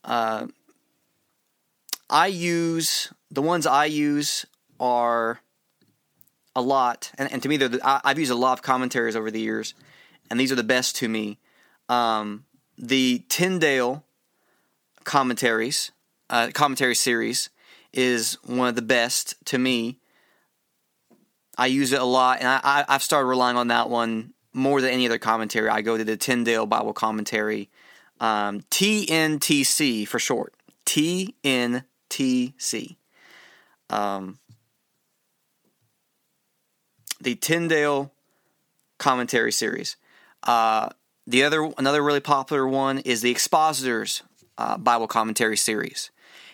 Uh, 0.03 0.47
I 2.09 2.25
use 2.25 3.13
the 3.29 3.43
ones 3.43 3.67
I 3.67 3.85
use 3.85 4.47
are 4.79 5.41
a 6.55 6.61
lot, 6.61 7.11
and, 7.19 7.31
and 7.31 7.43
to 7.43 7.47
me, 7.47 7.57
the, 7.57 7.79
I, 7.83 8.01
have 8.03 8.17
used 8.17 8.31
a 8.31 8.35
lot 8.35 8.53
of 8.53 8.63
commentaries 8.63 9.15
over 9.15 9.29
the 9.29 9.39
years, 9.39 9.75
and 10.29 10.39
these 10.39 10.51
are 10.51 10.55
the 10.55 10.63
best 10.63 10.95
to 10.97 11.07
me. 11.07 11.37
Um, 11.87 12.45
the 12.77 13.23
Tyndale 13.29 14.03
commentaries, 15.03 15.91
uh, 16.29 16.49
commentary 16.53 16.95
series, 16.95 17.49
is 17.93 18.37
one 18.45 18.67
of 18.67 18.75
the 18.75 18.81
best 18.81 19.35
to 19.45 19.57
me. 19.57 19.99
I 21.57 21.67
use 21.67 21.91
it 21.91 22.01
a 22.01 22.05
lot, 22.05 22.39
and 22.39 22.47
I, 22.47 22.85
I, 22.87 22.93
have 22.93 23.03
started 23.03 23.27
relying 23.27 23.57
on 23.57 23.67
that 23.67 23.89
one 23.89 24.33
more 24.53 24.81
than 24.81 24.91
any 24.91 25.05
other 25.05 25.17
commentary. 25.17 25.69
I 25.69 25.81
go 25.81 25.97
to 25.97 26.03
the 26.03 26.17
Tyndale 26.17 26.65
Bible 26.65 26.93
Commentary, 26.93 27.69
um, 28.19 28.61
TNTC 28.71 30.07
for 30.07 30.19
short. 30.19 30.53
TNTC. 30.85 31.85
um, 33.89 34.39
the 37.19 37.35
Tyndale 37.35 38.11
commentary 38.97 39.51
series. 39.51 39.95
Uh, 40.43 40.89
the 41.27 41.43
other 41.43 41.71
another 41.77 42.01
really 42.03 42.19
popular 42.19 42.67
one 42.67 42.97
is 42.99 43.21
the 43.21 43.31
Expositors 43.31 44.23
uh, 44.57 44.77
Bible 44.77 45.07
commentary 45.07 45.57
series. 45.57 46.11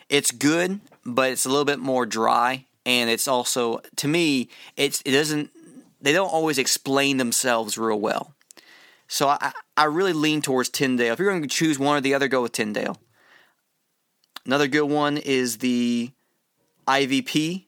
It's 0.10 0.32
good, 0.32 0.80
but 1.06 1.32
it's 1.32 1.46
a 1.46 1.50
little 1.50 1.66
bit 1.66 1.80
more 1.80 2.06
dry, 2.06 2.66
and 2.86 3.10
it's 3.10 3.28
also 3.28 3.82
to 3.98 4.08
me 4.08 4.50
it's 4.76 5.02
it 5.06 5.12
doesn't 5.12 5.52
they 6.02 6.14
don't 6.14 6.32
always 6.32 6.58
explain 6.58 7.18
themselves 7.18 7.78
real 7.78 8.00
well. 8.00 8.34
So 9.08 9.28
I 9.30 9.52
I 9.76 9.86
really 9.86 10.14
lean 10.14 10.42
towards 10.42 10.70
Tyndale. 10.70 11.14
If 11.14 11.20
you're 11.20 11.30
going 11.30 11.42
to 11.42 11.48
choose 11.48 11.80
one 11.80 11.98
or 11.98 12.02
the 12.02 12.14
other, 12.14 12.28
go 12.28 12.42
with 12.42 12.52
Tyndale. 12.52 12.98
Another 14.46 14.68
good 14.68 14.86
one 14.86 15.18
is 15.18 15.58
the 15.58 16.12
IVP. 16.88 17.66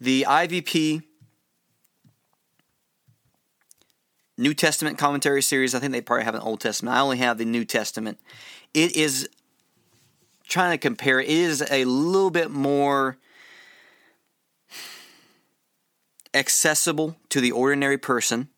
The 0.00 0.26
IVP 0.28 1.02
New 4.38 4.54
Testament 4.54 4.98
commentary 4.98 5.42
series. 5.42 5.74
I 5.74 5.78
think 5.78 5.92
they 5.92 6.00
probably 6.00 6.24
have 6.24 6.34
an 6.34 6.42
Old 6.42 6.60
Testament. 6.60 6.96
I 6.96 7.00
only 7.00 7.18
have 7.18 7.38
the 7.38 7.44
New 7.44 7.64
Testament. 7.64 8.18
It 8.74 8.96
is 8.96 9.28
trying 10.46 10.72
to 10.72 10.78
compare. 10.78 11.20
It 11.20 11.28
is 11.28 11.64
a 11.70 11.84
little 11.86 12.30
bit 12.30 12.50
more 12.50 13.16
accessible 16.34 17.16
to 17.30 17.40
the 17.40 17.52
ordinary 17.52 17.98
person. 17.98 18.50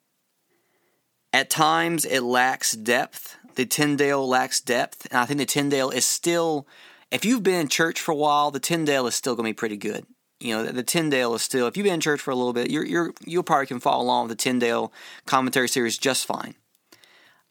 At 1.33 1.50
times, 1.50 2.04
it 2.04 2.23
lacks 2.23 2.73
depth. 2.73 3.37
The 3.54 3.66
Tyndale 3.66 4.26
lacks 4.26 4.61
depth, 4.61 5.07
and 5.11 5.21
I 5.21 5.26
think 5.26 5.38
the 5.38 5.47
Tyndale 5.47 5.90
is 5.90 6.04
still. 6.04 6.66
If 7.11 7.25
you've 7.25 7.43
been 7.43 7.61
in 7.61 7.69
church 7.69 8.00
for 8.00 8.12
a 8.12 8.17
while, 8.17 8.50
the 8.50 8.61
Tyndale 8.61 9.07
is 9.07 9.15
still 9.15 9.35
going 9.35 9.47
to 9.47 9.50
be 9.50 9.55
pretty 9.55 9.77
good 9.77 10.07
you 10.41 10.55
know, 10.55 10.65
the, 10.65 10.73
the 10.73 10.83
Tyndale 10.83 11.35
is 11.35 11.43
still. 11.43 11.67
If 11.67 11.77
you've 11.77 11.85
been 11.85 11.95
in 11.95 12.00
church 12.00 12.21
for 12.21 12.31
a 12.31 12.37
little 12.37 12.53
bit, 12.53 12.71
you're 12.71 12.85
you're 12.85 13.12
you'll 13.25 13.43
probably 13.43 13.67
can 13.67 13.81
follow 13.81 14.05
along 14.05 14.29
with 14.29 14.38
the 14.38 14.43
Tyndale 14.43 14.93
commentary 15.27 15.69
series 15.69 15.99
just 15.99 16.27
fine. 16.27 16.55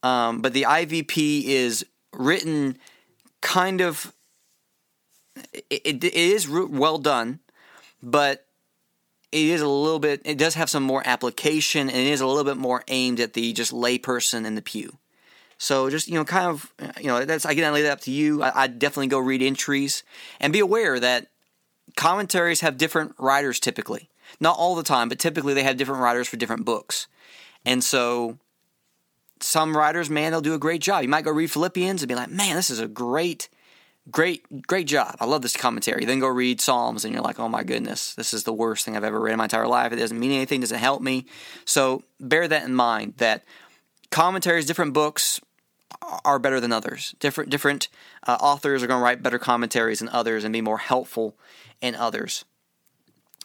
Um, 0.04 0.42
but 0.42 0.54
the 0.54 0.64
IVP 0.64 1.46
is 1.46 1.86
written 2.14 2.78
kind 3.42 3.82
of. 3.82 4.14
It, 5.54 5.82
it, 5.84 6.04
it 6.04 6.14
is 6.16 6.50
well 6.50 6.98
done, 6.98 7.40
but 8.02 8.46
it 9.32 9.46
is 9.46 9.62
a 9.62 9.68
little 9.68 10.00
bit. 10.00 10.22
It 10.24 10.38
does 10.38 10.56
have 10.56 10.70
some 10.70 10.84
more 10.84 11.04
application, 11.06 11.90
and 11.90 12.00
it 12.00 12.08
is 12.08 12.22
a 12.22 12.28
little 12.28 12.44
bit 12.44 12.58
more 12.58 12.84
aimed 12.88 13.20
at 13.20 13.34
the 13.34 13.54
just 13.54 13.72
layperson 13.72 14.46
in 14.46 14.56
the 14.56 14.62
pew. 14.62 14.98
So 15.58 15.90
just 15.90 16.08
you 16.08 16.16
know, 16.16 16.26
kind 16.26 16.48
of 16.48 16.72
uh, 16.80 16.92
you 17.00 17.08
know, 17.08 17.26
that's 17.26 17.46
again 17.46 17.66
I 17.66 17.72
leave 17.72 17.84
that 17.84 17.94
up 17.94 18.02
to 18.02 18.12
you. 18.12 18.44
I, 18.44 18.64
I 18.64 18.68
definitely 18.68 19.08
go 19.08 19.20
read 19.20 19.42
entries 19.42 20.04
and 20.40 20.54
be 20.54 20.60
aware 20.60 21.00
that 21.00 21.28
commentaries 21.96 22.62
have 22.62 22.78
different 22.78 23.16
writers 23.18 23.60
typically. 23.60 24.10
Not 24.40 24.58
all 24.58 24.76
the 24.76 24.84
time, 24.84 25.10
but 25.10 25.20
typically 25.20 25.54
they 25.54 25.64
have 25.64 25.78
different 25.78 26.02
writers 26.02 26.28
for 26.28 26.38
different 26.38 26.66
books. 26.66 27.08
And 27.66 27.84
so 27.84 28.38
some 29.40 29.76
writers, 29.76 30.10
man, 30.10 30.32
they'll 30.32 30.42
do 30.42 30.54
a 30.54 30.60
great 30.60 30.82
job. 30.82 31.04
You 31.04 31.10
might 31.10 31.26
go 31.26 31.32
read 31.32 31.52
Philippians 31.52 32.02
and 32.02 32.10
be 32.10 32.16
like, 32.16 32.30
man, 32.30 32.56
this 32.56 32.70
is 32.70 32.80
a 32.80 32.88
great, 32.88 33.50
great, 34.12 34.68
great 34.68 34.88
job. 34.88 35.16
I 35.20 35.26
love 35.26 35.42
this 35.42 35.56
commentary. 35.56 36.06
Then 36.06 36.20
go 36.20 36.28
read 36.28 36.62
Psalms 36.62 37.06
and 37.06 37.14
you're 37.14 37.24
like, 37.24 37.40
oh 37.40 37.50
my 37.50 37.64
goodness, 37.64 38.14
this 38.16 38.34
is 38.34 38.44
the 38.44 38.54
worst 38.54 38.86
thing 38.86 38.96
I've 38.96 39.04
ever 39.04 39.20
read 39.20 39.34
in 39.34 39.38
my 39.38 39.46
entire 39.46 39.68
life. 39.68 39.92
It 39.92 39.98
doesn't 39.98 40.20
mean 40.20 40.32
anything, 40.32 40.62
doesn't 40.62 40.78
help 40.78 41.02
me. 41.02 41.26
So 41.66 42.04
bear 42.20 42.48
that 42.48 42.64
in 42.64 42.74
mind 42.74 43.16
that 43.18 43.44
commentaries, 44.12 44.66
different 44.66 44.94
books, 44.94 45.40
are 46.26 46.40
better 46.40 46.60
than 46.60 46.72
others. 46.72 47.16
Different 47.20 47.50
different 47.50 47.88
uh, 48.26 48.38
authors 48.40 48.84
are 48.84 48.88
going 48.88 49.00
to 49.00 49.04
write 49.04 49.24
better 49.24 49.40
commentaries 49.40 50.00
than 50.00 50.10
others 50.10 50.44
and 50.44 50.54
be 50.54 50.62
more 50.62 50.78
helpful 50.78 51.36
in 51.82 51.96
others. 51.96 52.46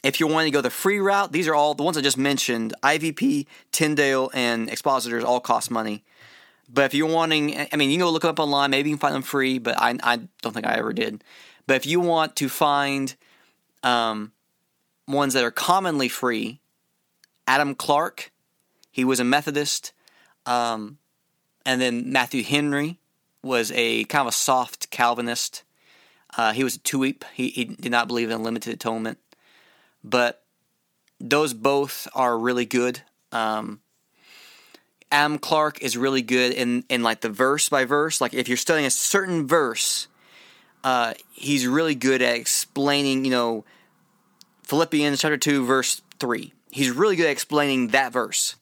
If 0.02 0.18
you're 0.18 0.28
wanting 0.28 0.50
to 0.50 0.56
go 0.56 0.60
the 0.60 0.70
free 0.70 0.98
route, 0.98 1.30
these 1.30 1.46
are 1.46 1.54
all 1.54 1.74
the 1.74 1.84
ones 1.84 1.96
I 1.96 2.00
just 2.00 2.18
mentioned. 2.18 2.74
IVP, 2.82 3.46
Tyndale, 3.70 4.30
and 4.34 4.68
Expositors 4.68 5.22
all 5.22 5.38
cost 5.38 5.70
money. 5.70 6.02
But 6.68 6.86
if 6.86 6.94
you're 6.94 7.08
wanting, 7.08 7.56
I 7.56 7.76
mean, 7.76 7.90
you 7.90 7.98
can 7.98 8.06
go 8.06 8.10
look 8.10 8.22
them 8.22 8.30
up 8.30 8.40
online. 8.40 8.70
Maybe 8.70 8.90
you 8.90 8.96
can 8.96 9.00
find 9.00 9.14
them 9.14 9.22
free, 9.22 9.58
but 9.58 9.78
I, 9.78 9.96
I 10.02 10.20
don't 10.40 10.52
think 10.52 10.66
I 10.66 10.74
ever 10.74 10.92
did. 10.92 11.22
But 11.66 11.76
if 11.76 11.86
you 11.86 12.00
want 12.00 12.34
to 12.36 12.48
find 12.48 13.14
um, 13.84 14.32
ones 15.06 15.34
that 15.34 15.44
are 15.44 15.50
commonly 15.52 16.08
free, 16.08 16.60
Adam 17.46 17.74
Clarke, 17.74 18.32
he 18.90 19.04
was 19.04 19.20
a 19.20 19.24
Methodist. 19.24 19.92
Um, 20.46 20.98
and 21.64 21.80
then 21.80 22.12
Matthew 22.12 22.42
Henry 22.42 22.98
was 23.42 23.72
a 23.74 24.04
kind 24.04 24.22
of 24.22 24.28
a 24.28 24.36
soft 24.36 24.90
Calvinist. 24.90 25.62
Uh, 26.36 26.52
he 26.52 26.64
was 26.64 26.76
a 26.76 26.80
TWIP. 26.80 27.24
He, 27.34 27.48
he 27.48 27.64
did 27.64 27.92
not 27.92 28.08
believe 28.08 28.30
in 28.30 28.42
limited 28.42 28.72
atonement. 28.72 29.18
But 30.02 30.42
those 31.20 31.54
both 31.54 32.08
are 32.14 32.38
really 32.38 32.64
good. 32.64 33.02
Um, 33.30 33.80
Adam 35.10 35.38
Clarke 35.38 35.82
is 35.82 35.96
really 35.96 36.22
good 36.22 36.52
in, 36.52 36.84
in 36.88 37.02
like 37.02 37.20
the 37.20 37.28
verse 37.28 37.68
by 37.68 37.84
verse. 37.84 38.20
Like 38.20 38.34
if 38.34 38.48
you're 38.48 38.56
studying 38.56 38.86
a 38.86 38.90
certain 38.90 39.46
verse, 39.46 40.08
uh, 40.84 41.14
he's 41.32 41.66
really 41.66 41.94
good 41.94 42.22
at 42.22 42.34
explaining, 42.34 43.24
you 43.24 43.30
know, 43.30 43.64
Philippians 44.64 45.20
chapter 45.20 45.36
2, 45.36 45.66
verse 45.66 46.00
3. 46.18 46.52
He's 46.70 46.90
really 46.90 47.16
good 47.16 47.26
at 47.26 47.32
explaining 47.32 47.88
that 47.88 48.12
verse. 48.12 48.56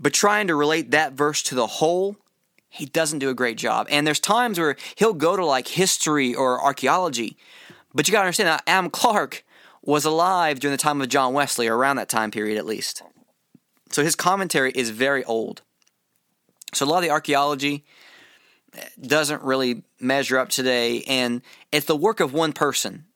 But 0.00 0.12
trying 0.12 0.46
to 0.46 0.54
relate 0.54 0.90
that 0.90 1.14
verse 1.14 1.42
to 1.44 1.54
the 1.54 1.66
whole, 1.66 2.16
he 2.68 2.86
doesn't 2.86 3.18
do 3.18 3.30
a 3.30 3.34
great 3.34 3.56
job. 3.56 3.86
And 3.90 4.06
there's 4.06 4.20
times 4.20 4.58
where 4.58 4.76
he'll 4.96 5.14
go 5.14 5.36
to 5.36 5.44
like 5.44 5.68
history 5.68 6.34
or 6.34 6.62
archaeology. 6.62 7.36
But 7.94 8.06
you 8.06 8.12
got 8.12 8.20
to 8.20 8.26
understand 8.26 8.48
that 8.48 8.62
Adam 8.66 8.90
Clarke 8.90 9.44
was 9.82 10.04
alive 10.04 10.60
during 10.60 10.72
the 10.72 10.82
time 10.82 11.00
of 11.00 11.08
John 11.08 11.32
Wesley, 11.32 11.66
or 11.66 11.76
around 11.76 11.96
that 11.96 12.08
time 12.08 12.30
period 12.30 12.58
at 12.58 12.66
least. 12.66 13.02
So 13.90 14.04
his 14.04 14.14
commentary 14.14 14.70
is 14.72 14.90
very 14.90 15.24
old. 15.24 15.62
So 16.74 16.84
a 16.84 16.86
lot 16.86 16.98
of 16.98 17.04
the 17.04 17.10
archaeology 17.10 17.84
eh, 18.74 18.84
doesn't 19.00 19.42
really 19.42 19.82
measure 19.98 20.38
up 20.38 20.50
today, 20.50 21.02
and 21.08 21.40
it's 21.72 21.86
the 21.86 21.96
work 21.96 22.20
of 22.20 22.34
one 22.34 22.52
person. 22.52 23.06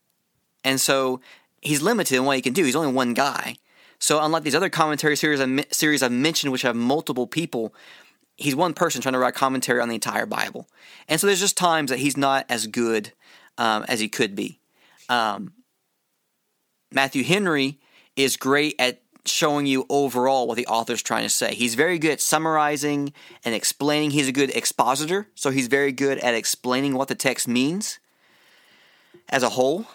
And 0.65 0.81
so 0.81 1.21
he's 1.61 1.83
limited 1.83 2.17
in 2.17 2.25
what 2.25 2.37
he 2.37 2.43
can 2.43 2.55
do. 2.55 2.65
He's 2.65 2.77
only 2.77 2.93
one 2.93 3.13
guy. 3.13 3.57
So 4.03 4.21
unlike 4.21 4.43
these 4.43 4.57
other 4.57 4.69
commentary 4.69 5.15
series 5.15 5.41
series 5.71 6.03
I've 6.03 6.11
mentioned, 6.11 6.51
which 6.51 6.63
have 6.63 6.75
multiple 6.75 7.29
people, 7.29 7.73
he's 8.37 8.57
one 8.57 8.75
person 8.75 9.01
trying 9.01 9.13
to 9.13 9.21
write 9.21 9.35
commentary 9.35 9.81
on 9.81 9.89
the 9.89 9.95
entire 9.95 10.27
Bible. 10.27 10.67
And 11.07 11.21
so 11.21 11.29
there's 11.29 11.39
just 11.39 11.57
times 11.57 11.91
that 11.91 12.01
he's 12.01 12.17
not 12.17 12.45
as 12.49 12.67
good 12.67 13.13
um, 13.59 13.85
as 13.87 14.01
he 14.01 14.09
could 14.09 14.35
be. 14.35 14.59
Um, 15.09 15.53
Matthew 16.91 17.23
Henry 17.23 17.79
is 18.17 18.37
great 18.37 18.75
at 18.81 19.03
showing 19.25 19.67
you 19.67 19.87
overall 19.89 20.49
what 20.49 20.57
the 20.57 20.67
author's 20.67 21.01
trying 21.01 21.23
to 21.23 21.31
say. 21.31 21.55
He's 21.55 21.77
very 21.77 22.01
good 22.01 22.11
at 22.11 22.21
summarizing 22.21 23.13
and 23.45 23.55
explaining. 23.55 24.11
He's 24.11 24.27
a 24.27 24.33
good 24.33 24.51
expositor, 24.51 25.29
so 25.37 25.51
he's 25.51 25.69
very 25.69 25.93
good 25.93 26.19
at 26.19 26.35
explaining 26.35 26.97
what 26.97 27.07
the 27.07 27.15
text 27.15 27.47
means 27.47 28.01
as 29.29 29.45
a 29.45 29.51
whole. 29.51 29.87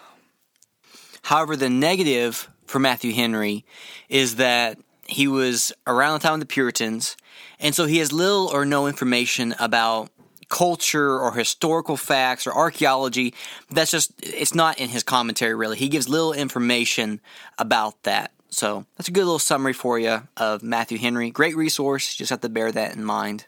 However, 1.24 1.56
the 1.56 1.68
negative 1.68 2.48
for 2.68 2.78
Matthew 2.78 3.12
Henry 3.12 3.64
is 4.08 4.36
that 4.36 4.78
he 5.06 5.26
was 5.26 5.72
around 5.86 6.20
the 6.20 6.28
time 6.28 6.34
of 6.34 6.40
the 6.40 6.46
Puritans, 6.46 7.16
and 7.58 7.74
so 7.74 7.86
he 7.86 7.98
has 7.98 8.12
little 8.12 8.46
or 8.48 8.64
no 8.64 8.86
information 8.86 9.54
about 9.58 10.10
culture 10.48 11.18
or 11.18 11.34
historical 11.34 11.96
facts 11.96 12.46
or 12.46 12.54
archaeology. 12.54 13.34
That's 13.70 13.90
just, 13.90 14.12
it's 14.22 14.54
not 14.54 14.78
in 14.78 14.88
his 14.88 15.02
commentary 15.02 15.54
really. 15.54 15.76
He 15.76 15.88
gives 15.88 16.08
little 16.08 16.32
information 16.32 17.20
about 17.58 18.02
that. 18.04 18.32
So 18.50 18.86
that's 18.96 19.08
a 19.08 19.12
good 19.12 19.24
little 19.24 19.38
summary 19.38 19.74
for 19.74 19.98
you 19.98 20.26
of 20.38 20.62
Matthew 20.62 20.96
Henry. 20.96 21.30
Great 21.30 21.54
resource, 21.54 22.14
just 22.14 22.30
have 22.30 22.40
to 22.40 22.48
bear 22.48 22.72
that 22.72 22.96
in 22.96 23.04
mind. 23.04 23.46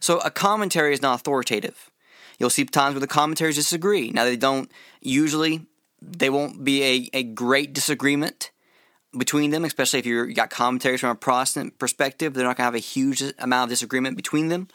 So 0.00 0.18
a 0.18 0.30
commentary 0.30 0.92
is 0.92 1.02
not 1.02 1.20
authoritative. 1.20 1.90
You'll 2.38 2.50
see 2.50 2.64
times 2.64 2.94
where 2.94 3.00
the 3.00 3.06
commentaries 3.06 3.56
disagree. 3.56 4.10
Now 4.10 4.24
they 4.24 4.36
don't 4.36 4.70
usually 5.00 5.66
they 6.00 6.30
won't 6.30 6.64
be 6.64 6.82
a, 6.82 7.18
a 7.18 7.22
great 7.22 7.72
disagreement 7.72 8.50
between 9.16 9.50
them, 9.50 9.64
especially 9.64 9.98
if 9.98 10.06
you 10.06 10.32
got 10.32 10.50
commentaries 10.50 11.00
from 11.00 11.10
a 11.10 11.14
Protestant 11.14 11.78
perspective. 11.78 12.34
They're 12.34 12.44
not 12.44 12.56
going 12.56 12.64
to 12.64 12.68
have 12.68 12.74
a 12.74 12.78
huge 12.78 13.22
amount 13.38 13.64
of 13.64 13.70
disagreement 13.70 14.16
between 14.16 14.48
them. 14.48 14.68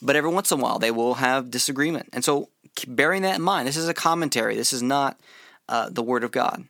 But 0.00 0.16
every 0.16 0.30
once 0.30 0.50
in 0.50 0.58
a 0.58 0.62
while, 0.62 0.78
they 0.78 0.90
will 0.90 1.14
have 1.14 1.50
disagreement. 1.50 2.08
And 2.12 2.24
so, 2.24 2.48
bearing 2.88 3.22
that 3.22 3.36
in 3.36 3.42
mind, 3.42 3.68
this 3.68 3.76
is 3.76 3.88
a 3.88 3.94
commentary. 3.94 4.56
This 4.56 4.72
is 4.72 4.82
not 4.82 5.20
uh, 5.68 5.90
the 5.90 6.02
Word 6.02 6.24
of 6.24 6.32
God. 6.32 6.64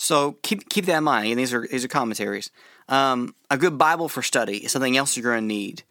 So 0.00 0.36
keep 0.44 0.68
keep 0.68 0.86
that 0.86 0.98
in 0.98 1.04
mind. 1.04 1.30
And 1.30 1.40
these 1.40 1.52
are 1.52 1.66
these 1.66 1.84
are 1.84 1.88
commentaries. 1.88 2.52
Um, 2.88 3.34
a 3.50 3.58
good 3.58 3.76
Bible 3.76 4.08
for 4.08 4.22
study 4.22 4.58
is 4.58 4.70
something 4.70 4.96
else 4.96 5.16
you're 5.16 5.24
going 5.24 5.42
to 5.42 5.46
need. 5.46 5.82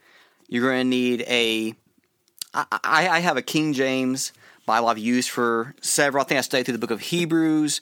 You're 0.48 0.64
going 0.64 0.86
to 0.86 0.90
need 0.90 1.22
a. 1.28 1.76
I, 2.54 3.10
I 3.10 3.20
have 3.20 3.36
a 3.36 3.42
King 3.42 3.74
James 3.74 4.32
Bible 4.68 4.90
I've 4.90 4.98
used 4.98 5.30
for 5.30 5.74
several. 5.82 6.24
I 6.24 6.28
think 6.28 6.38
I 6.38 6.42
studied 6.42 6.66
through 6.66 6.74
the 6.74 6.80
book 6.80 6.92
of 6.92 7.00
Hebrews. 7.00 7.80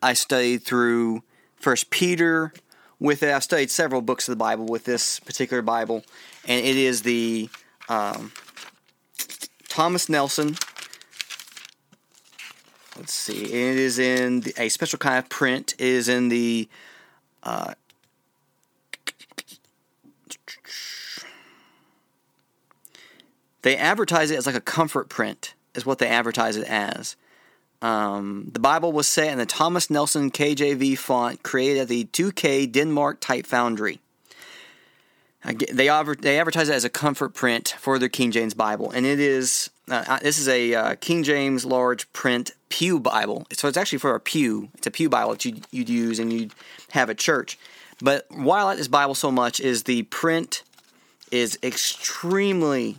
I 0.00 0.12
studied 0.12 0.62
through 0.62 1.24
First 1.56 1.90
Peter 1.90 2.52
with 3.00 3.24
it. 3.24 3.34
I've 3.34 3.42
studied 3.42 3.72
several 3.72 4.02
books 4.02 4.28
of 4.28 4.32
the 4.32 4.36
Bible 4.36 4.64
with 4.64 4.84
this 4.84 5.18
particular 5.18 5.62
Bible, 5.62 6.04
and 6.46 6.64
it 6.64 6.76
is 6.76 7.02
the 7.02 7.50
um, 7.88 8.30
Thomas 9.68 10.08
Nelson. 10.08 10.56
Let's 12.96 13.14
see. 13.14 13.44
It 13.44 13.76
is 13.76 13.98
in 13.98 14.40
the, 14.40 14.54
a 14.58 14.68
special 14.68 15.00
kind 15.00 15.18
of 15.18 15.28
print. 15.28 15.74
It 15.76 15.86
is 15.86 16.08
in 16.08 16.28
the 16.28 16.68
uh, 17.42 17.74
they 23.62 23.76
advertise 23.76 24.30
it 24.30 24.36
as 24.36 24.46
like 24.46 24.54
a 24.54 24.60
comfort 24.60 25.08
print 25.08 25.54
is 25.78 25.86
what 25.86 25.98
they 25.98 26.08
advertise 26.08 26.56
it 26.56 26.66
as. 26.68 27.16
Um, 27.80 28.50
the 28.52 28.60
bible 28.60 28.92
was 28.92 29.06
set 29.06 29.30
in 29.30 29.38
the 29.38 29.46
thomas 29.46 29.88
nelson 29.88 30.32
kjv 30.32 30.98
font 30.98 31.44
created 31.44 31.82
at 31.82 31.88
the 31.88 32.04
2k 32.06 32.70
denmark 32.72 33.20
type 33.20 33.46
foundry. 33.46 34.00
They, 35.44 35.54
they 35.84 35.88
advertise 35.88 36.68
it 36.68 36.74
as 36.74 36.84
a 36.84 36.90
comfort 36.90 37.34
print 37.34 37.76
for 37.78 38.00
their 38.00 38.08
king 38.08 38.32
james 38.32 38.54
bible 38.54 38.90
and 38.90 39.06
it 39.06 39.20
is 39.20 39.70
uh, 39.88 40.18
this 40.18 40.38
is 40.38 40.48
a 40.48 40.74
uh, 40.74 40.94
king 40.96 41.22
james 41.22 41.64
large 41.64 42.12
print 42.12 42.50
pew 42.68 43.00
bible. 43.00 43.46
So 43.52 43.68
it's 43.68 43.76
actually 43.76 43.98
for 43.98 44.14
a 44.14 44.20
pew. 44.20 44.68
It's 44.74 44.86
a 44.86 44.90
pew 44.90 45.08
bible 45.08 45.32
that 45.32 45.44
you'd, 45.44 45.66
you'd 45.70 45.88
use 45.88 46.18
and 46.18 46.32
you'd 46.32 46.52
have 46.90 47.10
at 47.10 47.18
church. 47.18 47.58
But 48.00 48.26
why 48.30 48.60
i 48.60 48.62
like 48.62 48.78
this 48.78 48.88
bible 48.88 49.14
so 49.14 49.30
much 49.30 49.60
is 49.60 49.84
the 49.84 50.02
print 50.04 50.62
is 51.30 51.58
extremely 51.62 52.96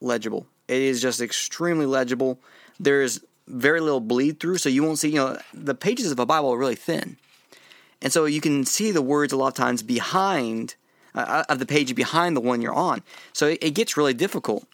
legible. 0.00 0.46
It 0.70 0.82
is 0.82 1.02
just 1.02 1.20
extremely 1.20 1.84
legible. 1.84 2.38
There's 2.78 3.20
very 3.48 3.80
little 3.80 3.98
bleed 3.98 4.38
through, 4.38 4.58
so 4.58 4.68
you 4.68 4.84
won't 4.84 5.00
see, 5.00 5.08
you 5.08 5.16
know, 5.16 5.36
the 5.52 5.74
pages 5.74 6.12
of 6.12 6.20
a 6.20 6.26
Bible 6.26 6.50
are 6.50 6.56
really 6.56 6.76
thin. 6.76 7.16
And 8.00 8.12
so 8.12 8.24
you 8.24 8.40
can 8.40 8.64
see 8.64 8.92
the 8.92 9.02
words 9.02 9.32
a 9.32 9.36
lot 9.36 9.48
of 9.48 9.54
times 9.54 9.82
behind, 9.82 10.76
uh, 11.12 11.42
of 11.48 11.58
the 11.58 11.66
page 11.66 11.92
behind 11.96 12.36
the 12.36 12.40
one 12.40 12.62
you're 12.62 12.72
on. 12.72 13.02
So 13.32 13.48
it, 13.48 13.58
it 13.60 13.70
gets 13.70 13.96
really 13.96 14.14
difficult 14.14 14.64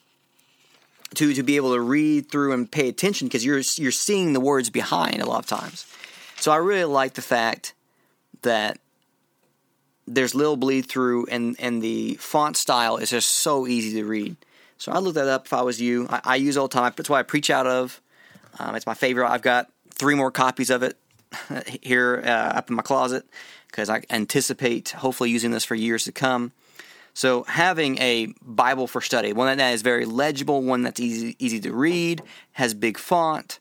to, 1.14 1.32
to 1.32 1.42
be 1.42 1.56
able 1.56 1.72
to 1.72 1.80
read 1.80 2.30
through 2.30 2.52
and 2.52 2.70
pay 2.70 2.90
attention 2.90 3.26
because 3.26 3.42
you're, 3.42 3.62
you're 3.76 3.90
seeing 3.90 4.34
the 4.34 4.40
words 4.40 4.68
behind 4.68 5.22
a 5.22 5.26
lot 5.26 5.38
of 5.38 5.46
times. 5.46 5.86
So 6.36 6.52
I 6.52 6.56
really 6.56 6.84
like 6.84 7.14
the 7.14 7.22
fact 7.22 7.72
that 8.42 8.78
there's 10.06 10.34
little 10.34 10.58
bleed 10.58 10.90
through 10.90 11.24
and, 11.30 11.56
and 11.58 11.80
the 11.80 12.16
font 12.20 12.58
style 12.58 12.98
is 12.98 13.08
just 13.08 13.30
so 13.30 13.66
easy 13.66 13.94
to 13.94 14.04
read. 14.04 14.36
So 14.78 14.92
I'd 14.92 15.02
look 15.02 15.14
that 15.14 15.28
up 15.28 15.46
if 15.46 15.52
I 15.52 15.62
was 15.62 15.80
you. 15.80 16.06
I, 16.10 16.20
I 16.24 16.36
use 16.36 16.56
the 16.56 16.68
time. 16.68 16.92
That's 16.96 17.08
what 17.08 17.18
I 17.18 17.22
preach 17.22 17.50
out 17.50 17.66
of. 17.66 18.00
Um, 18.58 18.74
it's 18.74 18.86
my 18.86 18.94
favorite. 18.94 19.28
I've 19.28 19.42
got 19.42 19.70
three 19.90 20.14
more 20.14 20.30
copies 20.30 20.70
of 20.70 20.82
it 20.82 20.98
here 21.82 22.22
uh, 22.24 22.28
up 22.28 22.70
in 22.70 22.76
my 22.76 22.82
closet 22.82 23.24
because 23.68 23.88
I 23.88 24.02
anticipate 24.10 24.90
hopefully 24.90 25.30
using 25.30 25.50
this 25.50 25.64
for 25.64 25.74
years 25.74 26.04
to 26.04 26.12
come. 26.12 26.52
So 27.14 27.44
having 27.44 27.98
a 27.98 28.34
Bible 28.42 28.86
for 28.86 29.00
study, 29.00 29.32
one 29.32 29.56
that 29.56 29.72
is 29.72 29.80
very 29.80 30.04
legible, 30.04 30.62
one 30.62 30.82
that's 30.82 31.00
easy 31.00 31.34
easy 31.38 31.60
to 31.60 31.72
read, 31.72 32.22
has 32.52 32.74
big 32.74 32.98
font, 32.98 33.58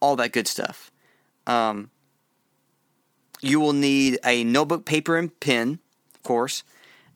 all 0.00 0.16
that 0.16 0.32
good 0.32 0.46
stuff. 0.46 0.90
Um, 1.46 1.90
you 3.40 3.60
will 3.60 3.72
need 3.72 4.18
a 4.24 4.44
notebook, 4.44 4.84
paper, 4.84 5.16
and 5.16 5.38
pen, 5.40 5.78
of 6.14 6.22
course 6.22 6.64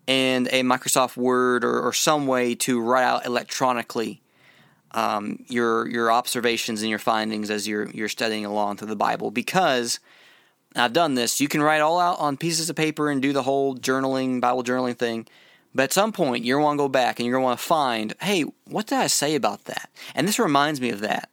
and 0.08 0.48
a 0.48 0.62
Microsoft 0.62 1.16
Word 1.16 1.64
or, 1.64 1.80
or 1.80 1.92
some 1.92 2.26
way 2.26 2.54
to 2.56 2.80
write 2.80 3.04
out 3.04 3.26
electronically 3.26 4.22
um, 4.92 5.44
your 5.48 5.88
your 5.88 6.10
observations 6.10 6.80
and 6.82 6.90
your 6.90 6.98
findings 6.98 7.50
as 7.50 7.66
you're 7.66 7.90
you're 7.90 8.08
studying 8.08 8.44
along 8.44 8.76
through 8.76 8.88
the 8.88 8.96
Bible. 8.96 9.30
Because 9.30 10.00
I've 10.74 10.92
done 10.92 11.14
this, 11.14 11.40
you 11.40 11.48
can 11.48 11.62
write 11.62 11.80
all 11.80 11.98
out 11.98 12.18
on 12.18 12.36
pieces 12.36 12.70
of 12.70 12.76
paper 12.76 13.10
and 13.10 13.20
do 13.20 13.32
the 13.32 13.42
whole 13.42 13.76
journaling 13.76 14.40
Bible 14.40 14.62
journaling 14.62 14.96
thing. 14.96 15.26
But 15.74 15.84
at 15.84 15.92
some 15.92 16.12
point, 16.12 16.44
you're 16.44 16.60
going 16.60 16.78
to 16.78 16.82
go 16.82 16.88
back 16.88 17.18
and 17.18 17.26
you're 17.26 17.34
going 17.34 17.42
to 17.42 17.46
want 17.46 17.58
to 17.60 17.66
find, 17.66 18.14
hey, 18.22 18.44
what 18.64 18.86
did 18.86 18.98
I 18.98 19.08
say 19.08 19.34
about 19.34 19.66
that? 19.66 19.90
And 20.14 20.26
this 20.26 20.38
reminds 20.38 20.80
me 20.80 20.88
of 20.88 21.00
that. 21.00 21.28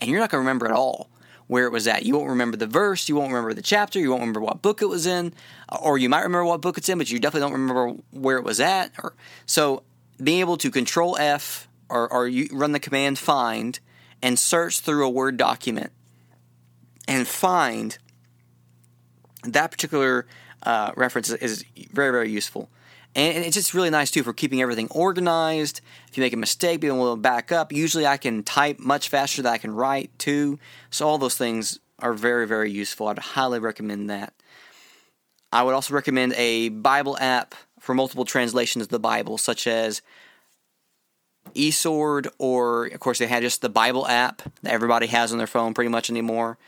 And 0.00 0.10
you're 0.10 0.18
not 0.18 0.30
going 0.30 0.42
to 0.42 0.46
remember 0.46 0.66
at 0.66 0.72
all 0.72 1.08
where 1.46 1.66
it 1.66 1.72
was 1.72 1.86
at. 1.86 2.04
You 2.04 2.14
won't 2.14 2.30
remember 2.30 2.56
the 2.56 2.66
verse, 2.66 3.08
you 3.08 3.16
won't 3.16 3.28
remember 3.30 3.54
the 3.54 3.62
chapter, 3.62 3.98
you 3.98 4.10
won't 4.10 4.20
remember 4.20 4.40
what 4.40 4.62
book 4.62 4.82
it 4.82 4.86
was 4.86 5.06
in, 5.06 5.32
or 5.80 5.98
you 5.98 6.08
might 6.08 6.22
remember 6.22 6.44
what 6.44 6.60
book 6.60 6.78
it's 6.78 6.88
in, 6.88 6.98
but 6.98 7.10
you 7.10 7.18
definitely 7.18 7.48
don't 7.48 7.58
remember 7.58 8.00
where 8.10 8.38
it 8.38 8.44
was 8.44 8.60
at. 8.60 8.92
Or 9.02 9.14
so 9.46 9.82
being 10.22 10.40
able 10.40 10.56
to 10.58 10.70
control 10.70 11.16
F 11.18 11.68
or, 11.88 12.12
or 12.12 12.26
you 12.26 12.48
run 12.52 12.72
the 12.72 12.80
command 12.80 13.18
find 13.18 13.78
and 14.22 14.38
search 14.38 14.80
through 14.80 15.06
a 15.06 15.10
Word 15.10 15.36
document 15.36 15.92
and 17.06 17.28
find 17.28 17.98
that 19.44 19.70
particular 19.70 20.26
uh, 20.62 20.92
reference 20.96 21.30
is 21.30 21.64
very, 21.92 22.10
very 22.10 22.30
useful. 22.30 22.68
And 23.16 23.46
it's 23.46 23.56
just 23.56 23.72
really 23.72 23.88
nice 23.88 24.10
too 24.10 24.22
for 24.22 24.34
keeping 24.34 24.60
everything 24.60 24.88
organized. 24.90 25.80
If 26.08 26.18
you 26.18 26.22
make 26.22 26.34
a 26.34 26.36
mistake, 26.36 26.80
being 26.80 26.92
able 26.92 27.16
to 27.16 27.20
back 27.20 27.50
up. 27.50 27.72
Usually 27.72 28.06
I 28.06 28.18
can 28.18 28.42
type 28.42 28.78
much 28.78 29.08
faster 29.08 29.40
than 29.40 29.54
I 29.54 29.56
can 29.56 29.74
write 29.74 30.10
too. 30.18 30.58
So 30.90 31.08
all 31.08 31.16
those 31.16 31.36
things 31.36 31.80
are 31.98 32.12
very, 32.12 32.46
very 32.46 32.70
useful. 32.70 33.08
I'd 33.08 33.18
highly 33.18 33.58
recommend 33.58 34.10
that. 34.10 34.34
I 35.50 35.62
would 35.62 35.72
also 35.72 35.94
recommend 35.94 36.34
a 36.34 36.68
Bible 36.68 37.16
app 37.18 37.54
for 37.80 37.94
multiple 37.94 38.26
translations 38.26 38.82
of 38.82 38.88
the 38.90 38.98
Bible, 38.98 39.38
such 39.38 39.66
as 39.66 40.02
eSword, 41.54 42.28
or 42.38 42.84
of 42.86 43.00
course 43.00 43.18
they 43.18 43.26
have 43.28 43.42
just 43.42 43.62
the 43.62 43.70
Bible 43.70 44.06
app 44.06 44.42
that 44.62 44.74
everybody 44.74 45.06
has 45.06 45.32
on 45.32 45.38
their 45.38 45.46
phone 45.46 45.72
pretty 45.72 45.88
much 45.88 46.10
anymore. 46.10 46.58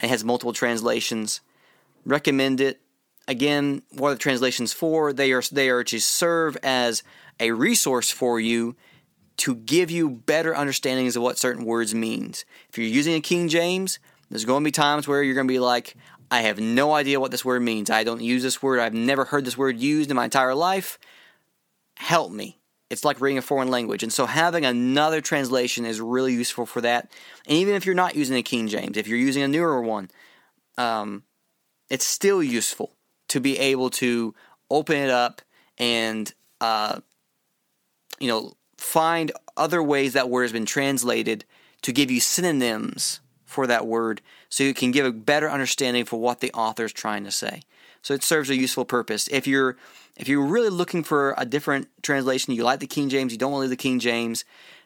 It 0.00 0.08
has 0.08 0.24
multiple 0.24 0.54
translations. 0.54 1.42
Recommend 2.06 2.62
it 2.62 2.80
again, 3.28 3.82
what 3.90 4.08
are 4.08 4.14
the 4.14 4.18
translations 4.18 4.72
for? 4.72 5.12
They 5.12 5.32
are 5.32 5.42
they 5.52 5.68
are 5.68 5.84
to 5.84 6.00
serve 6.00 6.56
as 6.62 7.04
a 7.38 7.52
resource 7.52 8.10
for 8.10 8.40
you 8.40 8.74
to 9.36 9.54
give 9.54 9.90
you 9.90 10.10
better 10.10 10.56
understandings 10.56 11.14
of 11.14 11.22
what 11.22 11.38
certain 11.38 11.64
words 11.64 11.94
means. 11.94 12.44
If 12.70 12.78
you're 12.78 12.88
using 12.88 13.14
a 13.14 13.20
King 13.20 13.48
James, 13.48 14.00
there's 14.30 14.44
going 14.44 14.64
to 14.64 14.68
be 14.68 14.72
times 14.72 15.06
where 15.06 15.22
you're 15.22 15.36
going 15.36 15.46
to 15.46 15.52
be 15.52 15.60
like, 15.60 15.94
I 16.30 16.40
have 16.42 16.58
no 16.58 16.92
idea 16.92 17.20
what 17.20 17.30
this 17.30 17.44
word 17.44 17.62
means. 17.62 17.88
I 17.88 18.02
don't 18.02 18.20
use 18.20 18.42
this 18.42 18.60
word. 18.60 18.80
I've 18.80 18.94
never 18.94 19.24
heard 19.24 19.44
this 19.44 19.56
word 19.56 19.78
used 19.78 20.10
in 20.10 20.16
my 20.16 20.24
entire 20.24 20.56
life. 20.56 20.98
Help 21.96 22.32
me. 22.32 22.58
It's 22.90 23.04
like 23.04 23.20
reading 23.20 23.38
a 23.38 23.42
foreign 23.42 23.70
language. 23.70 24.02
And 24.02 24.12
so 24.12 24.26
having 24.26 24.64
another 24.64 25.20
translation 25.20 25.86
is 25.86 26.00
really 26.00 26.32
useful 26.32 26.66
for 26.66 26.80
that. 26.80 27.12
And 27.46 27.58
even 27.58 27.74
if 27.74 27.86
you're 27.86 27.94
not 27.94 28.16
using 28.16 28.36
a 28.36 28.42
King 28.42 28.66
James, 28.66 28.96
if 28.96 29.06
you're 29.06 29.18
using 29.18 29.42
a 29.42 29.48
newer 29.48 29.80
one, 29.80 30.10
um, 30.76 31.22
it's 31.88 32.06
still 32.06 32.42
useful 32.42 32.97
to 33.28 33.40
be 33.40 33.58
able 33.58 33.90
to 33.90 34.34
open 34.70 34.96
it 34.96 35.10
up 35.10 35.42
and 35.78 36.32
uh, 36.60 37.00
you 38.18 38.28
know 38.28 38.52
find 38.76 39.32
other 39.56 39.82
ways 39.82 40.12
that 40.12 40.30
word 40.30 40.42
has 40.42 40.52
been 40.52 40.66
translated 40.66 41.44
to 41.82 41.92
give 41.92 42.10
you 42.10 42.20
synonyms 42.20 43.20
for 43.44 43.66
that 43.66 43.86
word 43.86 44.20
so 44.48 44.62
you 44.62 44.74
can 44.74 44.90
give 44.90 45.06
a 45.06 45.12
better 45.12 45.50
understanding 45.50 46.04
for 46.04 46.20
what 46.20 46.40
the 46.40 46.52
author 46.52 46.84
is 46.84 46.92
trying 46.92 47.24
to 47.24 47.30
say. 47.30 47.62
So 48.02 48.14
it 48.14 48.22
serves 48.22 48.50
a 48.50 48.56
useful 48.56 48.84
purpose. 48.84 49.28
If 49.28 49.46
you're 49.46 49.76
if 50.18 50.28
you're 50.28 50.44
really 50.44 50.68
looking 50.68 51.02
for 51.04 51.34
a 51.38 51.46
different 51.46 51.88
translation 52.02 52.52
you 52.52 52.64
like 52.64 52.80
the 52.80 52.86
king 52.86 53.08
james 53.08 53.32
you 53.32 53.38
don't 53.38 53.52
want 53.52 53.60
to 53.60 53.62
leave 53.62 53.70
the 53.70 53.76
king 53.76 54.00
james 54.00 54.44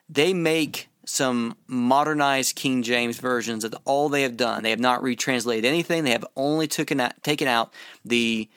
they 0.08 0.34
make 0.34 0.88
some 1.04 1.56
modernized 1.66 2.54
King 2.56 2.82
James 2.82 3.18
versions 3.18 3.64
of 3.64 3.74
all 3.84 4.08
they 4.08 4.22
have 4.22 4.36
done. 4.36 4.62
They 4.62 4.70
have 4.70 4.78
not 4.80 5.02
retranslated 5.02 5.64
anything. 5.64 6.04
They 6.04 6.10
have 6.12 6.26
only 6.36 6.66
taken 6.68 7.00
out, 7.00 7.22
taken 7.22 7.48
out 7.48 7.72
the 8.04 8.48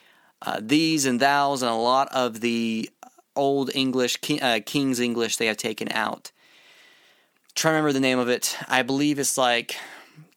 uh, 0.42 0.60
these 0.62 1.06
and 1.06 1.18
thous 1.18 1.62
and 1.62 1.70
a 1.70 1.74
lot 1.74 2.08
of 2.12 2.40
the 2.40 2.90
old 3.34 3.70
English, 3.74 4.18
uh, 4.42 4.60
King's 4.64 5.00
English. 5.00 5.36
They 5.36 5.46
have 5.46 5.56
taken 5.56 5.90
out. 5.92 6.30
Try 7.54 7.70
to 7.70 7.74
remember 7.74 7.92
the 7.92 8.00
name 8.00 8.18
of 8.18 8.28
it. 8.28 8.56
I 8.68 8.82
believe 8.82 9.18
it's 9.18 9.38
like 9.38 9.76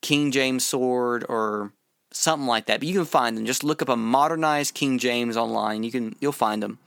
King 0.01 0.31
James 0.31 0.65
Sword 0.65 1.25
or 1.27 1.73
something 2.11 2.47
like 2.47 2.65
that. 2.67 2.79
But 2.79 2.87
you 2.87 2.93
can 2.93 3.05
find 3.05 3.37
them. 3.37 3.45
Just 3.45 3.63
look 3.63 3.81
up 3.81 3.89
a 3.89 3.97
modernized 3.97 4.73
King 4.73 4.97
James 4.99 5.35
online. 5.35 5.83
You 5.83 5.91
can 5.91 6.15
you'll 6.19 6.31
find 6.31 6.63
them. 6.63 6.79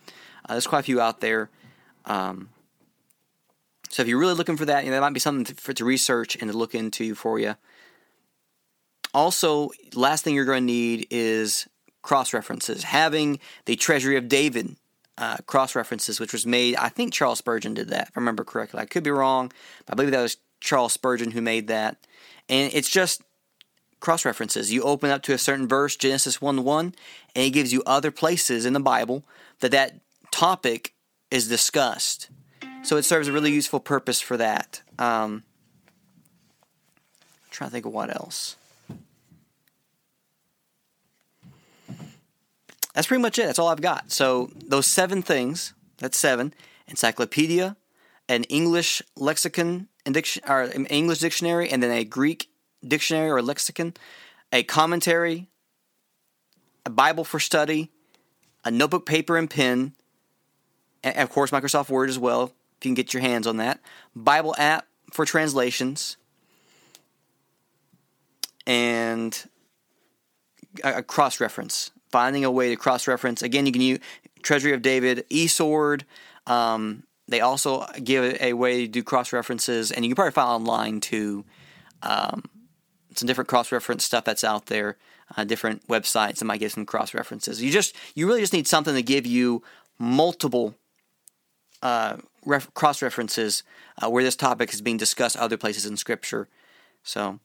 Uh, 0.49 0.55
there's 0.55 0.67
quite 0.67 0.81
a 0.81 0.85
few 0.85 1.01
out 1.01 1.21
there. 1.21 1.51
Um, 2.07 2.49
so 3.93 4.01
if 4.01 4.09
you're 4.09 4.19
really 4.19 4.35
looking 4.35 4.57
for 4.57 4.65
that, 4.65 4.85
you 4.85 4.91
know, 4.91 4.97
that 4.97 5.03
might 5.03 5.13
be 5.13 5.21
something 5.21 5.45
to, 5.45 5.55
for, 5.55 5.75
to 5.75 5.85
research 5.85 6.35
and 6.37 6.51
to 6.51 6.57
look 6.57 6.75
into 6.75 7.15
for 7.15 7.39
you. 7.39 7.57
Also, 9.13 9.69
last 9.95 10.25
thing 10.25 10.35
you're 10.35 10.47
going 10.47 10.63
to 10.63 10.73
need 10.73 11.07
is 11.11 11.69
cross 12.01 12.33
references. 12.33 12.85
Having 12.85 13.39
the 13.67 13.77
Treasury 13.77 14.17
of 14.17 14.29
David 14.29 14.77
uh, 15.19 15.37
cross 15.47 15.75
references, 15.75 16.19
which 16.19 16.33
was 16.33 16.47
made, 16.47 16.75
I 16.77 16.89
think 16.89 17.13
Charles 17.13 17.39
Spurgeon 17.39 17.75
did 17.75 17.89
that, 17.89 18.09
if 18.09 18.17
I 18.17 18.21
remember 18.21 18.45
correctly. 18.45 18.81
I 18.81 18.87
could 18.87 19.05
be 19.05 19.11
wrong, 19.11 19.53
but 19.85 19.93
I 19.93 19.97
believe 19.97 20.13
that 20.13 20.23
was 20.23 20.39
Charles 20.61 20.95
Spurgeon 20.95 21.33
who 21.33 21.43
made 21.43 21.69
that. 21.69 21.99
And 22.49 22.73
it's 22.73 22.89
just 22.89 23.21
cross 24.01 24.25
references. 24.25 24.73
You 24.73 24.85
open 24.85 25.11
up 25.11 25.23
to 25.25 25.35
a 25.35 25.39
certain 25.39 25.69
verse, 25.69 25.97
Genesis 25.97 26.41
1 26.41 26.65
1, 26.65 26.95
and 27.37 27.45
it 27.45 27.51
gives 27.51 27.75
you 27.75 27.83
other 27.85 28.11
places 28.11 28.65
in 28.65 28.73
the 28.73 28.81
Bible 28.81 29.23
that 29.61 29.73
that 29.73 30.01
topic 30.31 30.95
is 31.31 31.47
discussed. 31.47 32.31
So 32.83 32.97
it 32.97 33.05
serves 33.05 33.29
a 33.29 33.33
really 33.33 33.53
useful 33.53 33.81
purpose 33.81 34.21
for 34.21 34.37
that. 34.37 34.83
Um, 34.99 35.45
trying 37.51 37.71
to 37.71 37.73
think 37.73 37.87
of 37.87 37.93
what 37.93 38.15
else. 38.15 38.57
That's 42.95 43.07
pretty 43.07 43.23
much 43.23 43.39
it. 43.39 43.47
That's 43.47 43.59
all 43.59 43.69
I've 43.69 43.81
got. 43.81 44.11
So 44.11 44.51
those 44.55 44.87
seven 44.87 45.23
things. 45.23 45.73
That's 45.99 46.19
seven. 46.19 46.53
Encyclopedia, 46.89 47.77
an 48.29 48.45
English 48.45 49.03
lexicon 49.17 49.89
and 50.05 50.15
diction, 50.15 50.43
or 50.49 50.63
an 50.63 50.87
English 50.87 51.21
dictionary, 51.21 51.71
and 51.71 51.83
then 51.83 51.91
a 51.91 52.05
Greek 52.05 52.49
dictionary 52.87 53.31
or 53.31 53.41
lexicon, 53.41 53.95
a 54.53 54.63
commentary, 54.65 55.49
a 56.85 56.91
Bible 56.91 57.25
for 57.25 57.39
study, 57.39 57.91
a 58.65 58.71
notebook, 58.71 59.07
paper, 59.07 59.37
and 59.37 59.49
pen, 59.49 59.93
and 61.03 61.17
of 61.17 61.31
course 61.31 61.51
Microsoft 61.51 61.89
Word 61.89 62.11
as 62.11 62.19
well, 62.19 62.53
if 62.83 62.87
you 62.87 62.91
can 62.91 62.95
get 62.95 63.15
your 63.15 63.23
hands 63.23 63.47
on 63.47 63.59
that. 63.59 63.79
Bible 64.17 64.57
app 64.59 64.87
for 65.13 65.25
translations, 65.25 66.17
and 68.67 69.47
a, 70.83 71.01
cross 71.03 71.41
reference. 71.41 71.93
Finding 72.11 72.45
a 72.45 72.51
way 72.51 72.71
to 72.71 72.77
cross 72.77 73.07
reference. 73.07 73.41
Again, 73.41 73.67
you 73.67 73.73
can 73.73 73.83
use 73.83 74.01
Treasury 74.43 74.73
of 74.73 74.83
David, 74.83 75.25
eSword. 75.31 76.03
Um, 76.49 77.05
they 77.29 77.41
also 77.41 77.87
give 78.03 78.37
a 78.41 78.53
way 78.53 78.83
to 78.83 78.89
do 78.89 79.05
cross 79.05 79.33
references, 79.33 79.93
and 79.93 80.05
you 80.05 80.11
can 80.11 80.17
probably 80.17 80.33
find 80.33 80.49
online 80.49 81.01
too. 81.01 81.45
Um, 82.03 82.43
some 83.15 83.29
different 83.29 83.49
cross 83.49 83.71
reference 83.71 84.05
stuff 84.05 84.25
that's 84.25 84.43
out 84.43 84.67
there, 84.67 84.97
uh, 85.37 85.45
different 85.45 85.87
websites 85.87 86.39
that 86.39 86.47
might 86.47 86.59
give 86.59 86.73
some 86.73 86.85
cross 86.85 87.15
references. 87.15 87.63
You 87.63 87.71
just 87.71 87.95
you 88.17 88.27
really 88.27 88.41
just 88.41 88.53
need 88.53 88.67
something 88.67 88.95
to 88.95 89.03
give 89.03 89.25
you 89.25 89.63
multiple 89.99 90.75
uh, 91.81 92.17
ref- 92.45 92.73
cross 92.75 93.03
references 93.03 93.63
uh, 94.03 94.11
where 94.11 94.25
this 94.25 94.37
topic 94.37 94.73
is 94.73 94.81
being 94.81 94.97
discussed 94.97 95.37
other 95.37 95.57
places 95.57 95.87
in 95.87 95.97
Scripture. 95.97 96.49
So 97.03 97.41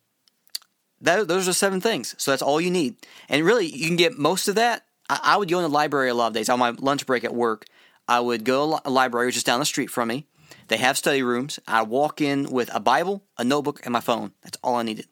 that, 1.02 1.28
those 1.28 1.48
are 1.48 1.54
seven 1.54 1.82
things. 1.82 2.16
So 2.18 2.32
that's 2.32 2.42
all 2.42 2.62
you 2.62 2.72
need, 2.72 2.96
and 3.30 3.46
really 3.46 3.68
you 3.68 3.88
can 3.88 3.98
get 3.98 4.18
most 4.18 4.48
of 4.48 4.56
that. 4.56 4.86
I, 5.10 5.20
I 5.24 5.38
would 5.38 5.50
go 5.50 5.58
in 5.58 5.64
the 5.64 5.70
library 5.70 6.10
a 6.10 6.14
lot 6.14 6.28
of 6.28 6.34
days 6.34 6.50
on 6.50 6.60
my 6.60 6.72
lunch 6.72 7.06
break 7.06 7.24
at 7.24 7.34
work. 7.34 7.66
I 8.08 8.20
would 8.20 8.44
go 8.44 8.78
to 8.78 8.88
a 8.88 8.90
library 8.90 9.32
just 9.32 9.46
down 9.46 9.60
the 9.60 9.66
street 9.66 9.90
from 9.90 10.08
me. 10.08 10.26
They 10.68 10.78
have 10.78 10.98
study 10.98 11.24
rooms. 11.24 11.60
I 11.68 11.84
walk 11.84 12.22
in 12.22 12.50
with 12.52 12.74
a 12.74 12.80
Bible, 12.80 13.24
a 13.38 13.44
notebook, 13.44 13.82
and 13.86 13.94
my 13.94 14.00
phone. 14.00 14.32
That's 14.44 14.58
all 14.64 14.76
I 14.76 14.84
needed. 14.84 15.08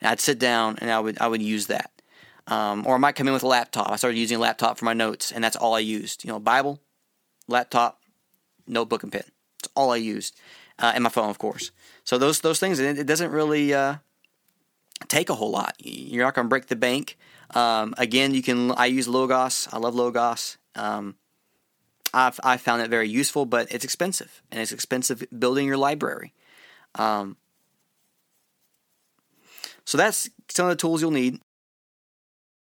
And 0.00 0.08
I'd 0.08 0.20
sit 0.20 0.38
down 0.38 0.78
and 0.80 0.90
I 0.90 1.00
would 1.00 1.18
I 1.20 1.28
would 1.28 1.42
use 1.42 1.66
that. 1.66 1.90
Um, 2.46 2.84
or 2.86 2.94
I 2.94 2.98
might 2.98 3.14
come 3.14 3.28
in 3.28 3.34
with 3.34 3.42
a 3.42 3.48
laptop. 3.48 3.90
I 3.90 3.96
started 3.96 4.18
using 4.18 4.36
a 4.36 4.40
laptop 4.40 4.78
for 4.78 4.84
my 4.84 4.94
notes, 4.94 5.30
and 5.30 5.44
that's 5.44 5.56
all 5.56 5.74
I 5.74 5.80
used. 5.80 6.24
You 6.24 6.28
know, 6.30 6.40
Bible, 6.40 6.80
laptop, 7.46 7.99
notebook, 8.66 9.02
and 9.02 9.12
pen. 9.12 9.24
That's 9.60 9.72
all 9.74 9.92
I 9.92 9.96
used, 9.96 10.38
uh, 10.78 10.92
and 10.94 11.04
my 11.04 11.10
phone, 11.10 11.30
of 11.30 11.38
course. 11.38 11.70
So 12.04 12.18
those 12.18 12.40
those 12.40 12.58
things, 12.58 12.78
it, 12.78 12.98
it 12.98 13.06
doesn't 13.06 13.30
really 13.30 13.74
uh, 13.74 13.96
take 15.08 15.30
a 15.30 15.34
whole 15.34 15.50
lot. 15.50 15.74
You're 15.78 16.24
not 16.24 16.34
going 16.34 16.46
to 16.46 16.48
break 16.48 16.66
the 16.66 16.76
bank. 16.76 17.16
Um, 17.54 17.94
again, 17.98 18.34
you 18.34 18.42
can. 18.42 18.72
I 18.72 18.86
use 18.86 19.08
Logos. 19.08 19.68
I 19.72 19.78
love 19.78 19.94
Logos. 19.94 20.58
Um, 20.74 21.16
I've 22.12 22.40
I 22.42 22.56
found 22.56 22.82
it 22.82 22.90
very 22.90 23.08
useful, 23.08 23.46
but 23.46 23.70
it's 23.72 23.84
expensive, 23.84 24.42
and 24.50 24.60
it's 24.60 24.72
expensive 24.72 25.24
building 25.36 25.66
your 25.66 25.76
library. 25.76 26.32
Um, 26.94 27.36
so 29.84 29.98
that's 29.98 30.30
some 30.48 30.66
of 30.66 30.70
the 30.70 30.76
tools 30.76 31.00
you'll 31.00 31.10
need. 31.10 31.40